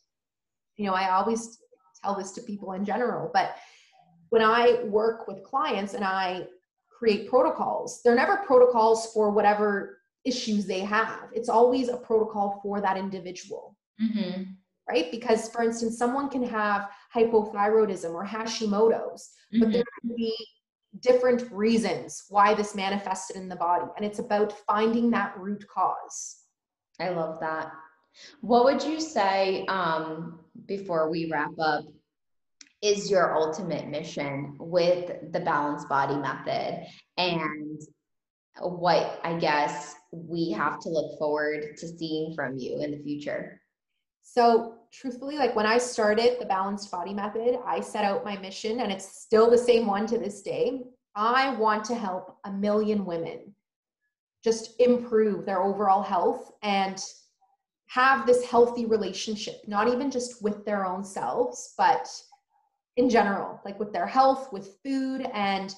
you 0.77 0.85
know, 0.85 0.93
I 0.93 1.09
always 1.11 1.57
tell 2.01 2.15
this 2.15 2.31
to 2.33 2.41
people 2.41 2.73
in 2.73 2.85
general, 2.85 3.29
but 3.33 3.55
when 4.29 4.41
I 4.41 4.83
work 4.83 5.27
with 5.27 5.43
clients 5.43 5.95
and 5.95 6.05
I 6.05 6.47
create 6.99 7.29
protocols. 7.29 8.01
They're 8.03 8.13
never 8.13 8.37
protocols 8.45 9.11
for 9.13 9.31
whatever 9.31 9.98
issues 10.25 10.65
they 10.65 10.81
have. 10.81 11.29
It's 11.33 11.49
always 11.49 11.89
a 11.89 11.97
protocol 11.97 12.59
for 12.61 12.81
that 12.81 12.97
individual. 12.97 13.77
Mm-hmm. 14.01 14.43
Right? 14.89 15.11
Because, 15.11 15.49
for 15.49 15.63
instance, 15.63 15.97
someone 15.97 16.29
can 16.29 16.43
have 16.43 16.89
hypothyroidism 17.15 18.11
or 18.11 18.25
Hashimoto's, 18.25 19.29
mm-hmm. 19.53 19.59
but 19.59 19.71
there 19.71 19.83
can 20.01 20.15
be 20.15 20.35
different 21.01 21.51
reasons 21.51 22.23
why 22.29 22.55
this 22.55 22.73
manifested 22.73 23.35
in 23.35 23.47
the 23.47 23.55
body. 23.55 23.85
And 23.95 24.05
it's 24.05 24.19
about 24.19 24.51
finding 24.65 25.11
that 25.11 25.37
root 25.37 25.63
cause. 25.67 26.37
I 26.99 27.09
love 27.09 27.39
that. 27.41 27.71
What 28.41 28.63
would 28.63 28.83
you 28.83 28.99
say 28.99 29.65
um, 29.67 30.39
before 30.65 31.09
we 31.11 31.29
wrap 31.31 31.51
up? 31.59 31.85
is 32.81 33.11
your 33.11 33.35
ultimate 33.35 33.87
mission 33.87 34.55
with 34.59 35.31
the 35.31 35.39
balanced 35.39 35.89
body 35.89 36.15
method 36.15 36.87
and 37.17 37.81
what 38.61 39.19
I 39.23 39.37
guess 39.37 39.95
we 40.11 40.51
have 40.51 40.79
to 40.81 40.89
look 40.89 41.17
forward 41.17 41.77
to 41.77 41.87
seeing 41.87 42.33
from 42.33 42.57
you 42.57 42.81
in 42.81 42.91
the 42.91 43.03
future? 43.03 43.61
So, 44.21 44.75
truthfully, 44.91 45.37
like 45.37 45.55
when 45.55 45.65
I 45.65 45.77
started 45.77 46.37
the 46.39 46.45
balanced 46.45 46.91
body 46.91 47.13
method, 47.13 47.59
I 47.65 47.79
set 47.79 48.05
out 48.05 48.25
my 48.25 48.37
mission 48.37 48.81
and 48.81 48.91
it's 48.91 49.21
still 49.21 49.49
the 49.49 49.57
same 49.57 49.85
one 49.87 50.05
to 50.07 50.17
this 50.17 50.41
day. 50.41 50.81
I 51.15 51.55
want 51.55 51.83
to 51.85 51.95
help 51.95 52.37
a 52.45 52.51
million 52.51 53.05
women 53.05 53.55
just 54.43 54.79
improve 54.79 55.45
their 55.45 55.61
overall 55.61 56.01
health 56.01 56.51
and 56.61 57.03
have 57.87 58.25
this 58.25 58.45
healthy 58.45 58.85
relationship, 58.85 59.61
not 59.67 59.87
even 59.87 60.11
just 60.11 60.43
with 60.43 60.63
their 60.63 60.85
own 60.85 61.03
selves, 61.03 61.73
but 61.77 62.07
in 62.97 63.09
general, 63.09 63.59
like 63.65 63.79
with 63.79 63.91
their 63.91 64.05
health, 64.05 64.53
with 64.53 64.77
food, 64.83 65.27
and 65.33 65.73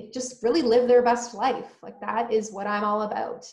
it 0.00 0.14
just 0.14 0.42
really 0.42 0.62
live 0.62 0.88
their 0.88 1.02
best 1.02 1.34
life. 1.34 1.76
Like 1.82 2.00
that 2.00 2.32
is 2.32 2.50
what 2.50 2.66
I'm 2.66 2.84
all 2.84 3.02
about. 3.02 3.44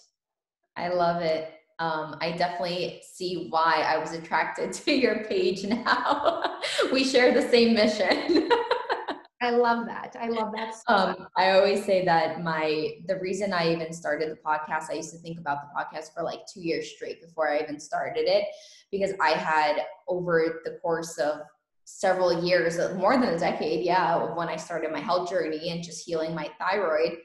I 0.78 0.88
love 0.90 1.22
it. 1.22 1.52
Um, 1.80 2.16
I 2.22 2.32
definitely 2.32 3.02
see 3.04 3.48
why 3.50 3.84
I 3.86 3.98
was 3.98 4.14
attracted 4.14 4.72
to 4.86 4.92
your 4.92 5.26
page 5.26 5.66
now. 5.66 6.60
we 6.92 7.04
share 7.04 7.34
the 7.34 7.48
same 7.50 7.74
mission. 7.74 8.50
I 9.42 9.52
love 9.52 9.86
that. 9.86 10.16
I 10.20 10.30
love 10.30 10.52
that. 10.56 10.74
So 10.74 10.96
um, 10.96 11.28
I 11.38 11.52
always 11.52 11.86
say 11.86 12.04
that 12.06 12.42
my 12.42 12.94
the 13.06 13.20
reason 13.20 13.54
I 13.54 13.72
even 13.72 13.94
started 13.94 14.32
the 14.32 14.38
podcast, 14.38 14.90
I 14.90 14.94
used 14.94 15.12
to 15.12 15.20
think 15.20 15.40
about 15.40 15.60
the 15.62 15.80
podcast 15.80 16.14
for 16.14 16.24
like 16.24 16.40
two 16.52 16.62
years 16.62 16.92
straight 16.96 17.22
before 17.22 17.52
I 17.52 17.60
even 17.60 17.80
started 17.80 18.26
it, 18.28 18.46
because 18.92 19.12
I 19.22 19.32
had 19.32 19.84
over 20.08 20.62
the 20.66 20.80
course 20.82 21.20
of 21.20 21.42
several 21.90 22.44
years, 22.44 22.78
uh, 22.78 22.94
more 22.98 23.18
than 23.18 23.34
a 23.34 23.40
decade, 23.40 23.86
yeah, 23.86 24.18
of 24.18 24.36
when 24.36 24.50
I 24.50 24.58
started 24.58 24.92
my 24.92 25.00
health 25.00 25.30
journey 25.30 25.70
and 25.70 25.82
just 25.82 26.06
healing 26.06 26.36
my 26.36 26.50
thyroid. 26.60 27.20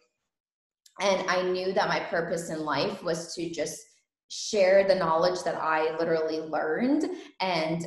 And 1.01 1.29
I 1.29 1.43
knew 1.43 1.73
that 1.73 1.89
my 1.89 1.99
purpose 1.99 2.49
in 2.49 2.61
life 2.61 3.03
was 3.03 3.35
to 3.35 3.51
just 3.51 3.77
share 4.29 4.87
the 4.87 4.95
knowledge 4.95 5.43
that 5.43 5.57
I 5.57 5.97
literally 5.97 6.39
learned 6.39 7.05
and 7.41 7.87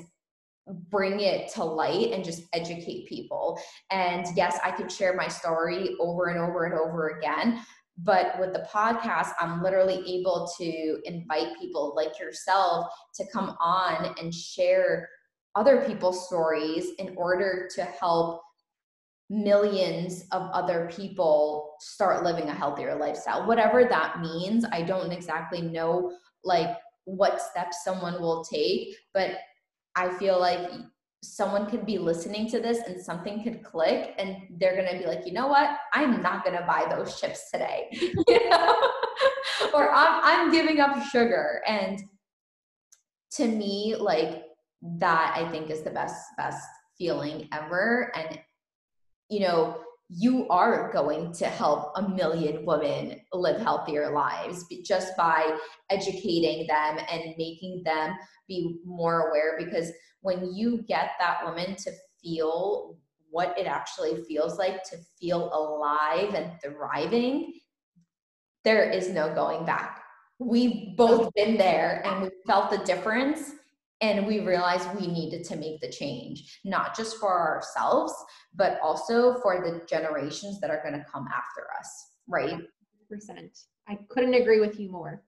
bring 0.91 1.21
it 1.21 1.49
to 1.53 1.63
light 1.63 2.11
and 2.11 2.25
just 2.25 2.43
educate 2.51 3.07
people. 3.07 3.57
And 3.89 4.25
yes, 4.35 4.59
I 4.61 4.71
could 4.71 4.91
share 4.91 5.15
my 5.15 5.29
story 5.29 5.95
over 6.01 6.25
and 6.25 6.39
over 6.39 6.65
and 6.65 6.73
over 6.73 7.17
again. 7.17 7.61
But 7.97 8.37
with 8.37 8.51
the 8.51 8.67
podcast, 8.69 9.31
I'm 9.39 9.63
literally 9.63 10.03
able 10.19 10.51
to 10.57 10.99
invite 11.05 11.57
people 11.57 11.93
like 11.95 12.19
yourself 12.19 12.87
to 13.15 13.23
come 13.31 13.55
on 13.61 14.13
and 14.19 14.33
share 14.33 15.07
other 15.55 15.83
people's 15.85 16.27
stories 16.27 16.89
in 16.99 17.13
order 17.17 17.69
to 17.75 17.83
help 17.83 18.41
millions 19.29 20.25
of 20.31 20.49
other 20.51 20.89
people 20.95 21.75
start 21.79 22.23
living 22.23 22.49
a 22.49 22.53
healthier 22.53 22.95
lifestyle. 22.95 23.47
Whatever 23.47 23.85
that 23.85 24.21
means 24.21 24.65
i 24.71 24.81
don't 24.81 25.11
exactly 25.11 25.61
know 25.61 26.11
like 26.43 26.77
what 27.05 27.41
steps 27.41 27.83
someone 27.83 28.21
will 28.21 28.43
take 28.43 28.95
but 29.13 29.31
i 29.95 30.11
feel 30.17 30.39
like 30.39 30.69
someone 31.25 31.65
could 31.65 31.85
be 31.85 31.97
listening 31.97 32.47
to 32.49 32.59
this 32.59 32.79
and 32.87 33.01
something 33.01 33.43
could 33.43 33.63
click 33.63 34.13
and 34.17 34.37
they're 34.59 34.75
going 34.75 34.91
to 34.91 34.97
be 34.97 35.05
like 35.05 35.25
you 35.25 35.33
know 35.33 35.47
what? 35.47 35.77
I'm 35.93 36.21
not 36.21 36.45
going 36.45 36.57
to 36.57 36.65
buy 36.65 36.85
those 36.89 37.19
chips 37.19 37.51
today. 37.51 37.89
You 38.27 38.49
know? 38.49 38.75
Or 39.73 39.91
I'm, 39.91 40.21
I'm 40.23 40.51
giving 40.51 40.79
up 40.79 41.01
sugar. 41.07 41.61
And 41.67 42.01
to 43.31 43.47
me 43.47 43.95
like 43.97 44.44
that 44.99 45.33
I 45.35 45.49
think 45.49 45.69
is 45.69 45.81
the 45.81 45.89
best 45.89 46.15
best 46.37 46.65
feeling 46.97 47.47
ever. 47.51 48.11
And 48.15 48.39
you 49.29 49.41
know 49.41 49.81
you 50.07 50.47
are 50.49 50.91
going 50.93 51.33
to 51.33 51.47
help 51.47 51.91
a 51.95 52.09
million 52.09 52.63
women 52.63 53.19
live 53.33 53.59
healthier 53.59 54.11
lives 54.11 54.63
just 54.83 55.17
by 55.17 55.57
educating 55.89 56.67
them 56.67 56.99
and 57.09 57.33
making 57.39 57.81
them 57.83 58.15
be 58.47 58.79
more 58.85 59.29
aware. 59.29 59.55
Because 59.57 59.91
when 60.21 60.53
you 60.53 60.83
get 60.83 61.11
that 61.19 61.43
woman 61.43 61.75
to 61.75 61.91
feel 62.21 62.97
what 63.31 63.57
it 63.57 63.65
actually 63.65 64.23
feels 64.25 64.59
like 64.59 64.83
to 64.83 64.95
feel 65.19 65.51
alive 65.53 66.35
and 66.35 66.51
thriving 66.61 67.51
there 68.65 68.89
is 68.89 69.09
no 69.09 69.33
going 69.33 69.63
back. 69.63 70.01
We've 70.39 70.97
both 70.97 71.33
been 71.35 71.55
there 71.55 72.01
and 72.03 72.23
we 72.23 72.29
felt 72.45 72.71
the 72.71 72.79
difference 72.79 73.51
and 74.05 74.25
we 74.25 74.39
realized 74.39 74.87
we 74.99 75.07
needed 75.07 75.43
to 75.43 75.55
make 75.55 75.79
the 75.81 75.89
change 76.01 76.59
not 76.63 76.95
just 76.95 77.17
for 77.17 77.33
ourselves 77.49 78.13
but 78.53 78.79
also 78.81 79.35
for 79.41 79.53
the 79.65 79.85
generations 79.93 80.59
that 80.59 80.69
are 80.69 80.81
going 80.83 80.97
to 80.99 81.05
come 81.11 81.27
after 81.27 81.63
us 81.79 81.89
right 82.27 82.61
percent 83.09 83.57
I 83.87 83.99
couldn't 84.09 84.33
agree 84.33 84.59
with 84.59 84.79
you 84.79 84.91
more. 84.91 85.23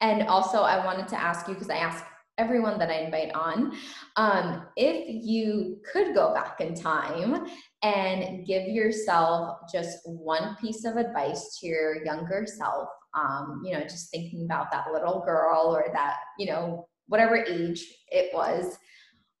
And 0.00 0.22
also, 0.28 0.62
I 0.62 0.84
wanted 0.84 1.08
to 1.08 1.20
ask 1.20 1.46
you 1.48 1.54
because 1.54 1.70
I 1.70 1.76
ask 1.76 2.04
everyone 2.36 2.78
that 2.78 2.90
I 2.90 2.94
invite 2.94 3.32
on 3.32 3.76
um, 4.16 4.66
if 4.76 5.24
you 5.24 5.80
could 5.92 6.14
go 6.14 6.34
back 6.34 6.60
in 6.60 6.74
time 6.74 7.46
and 7.82 8.44
give 8.44 8.66
yourself 8.66 9.58
just 9.72 9.98
one 10.04 10.56
piece 10.60 10.84
of 10.84 10.96
advice 10.96 11.58
to 11.60 11.66
your 11.66 12.04
younger 12.04 12.44
self, 12.44 12.88
um, 13.14 13.62
you 13.64 13.72
know, 13.72 13.82
just 13.82 14.10
thinking 14.10 14.44
about 14.44 14.72
that 14.72 14.86
little 14.92 15.22
girl 15.24 15.76
or 15.76 15.86
that, 15.92 16.16
you 16.38 16.46
know, 16.46 16.88
whatever 17.08 17.36
age 17.36 17.84
it 18.10 18.34
was, 18.34 18.78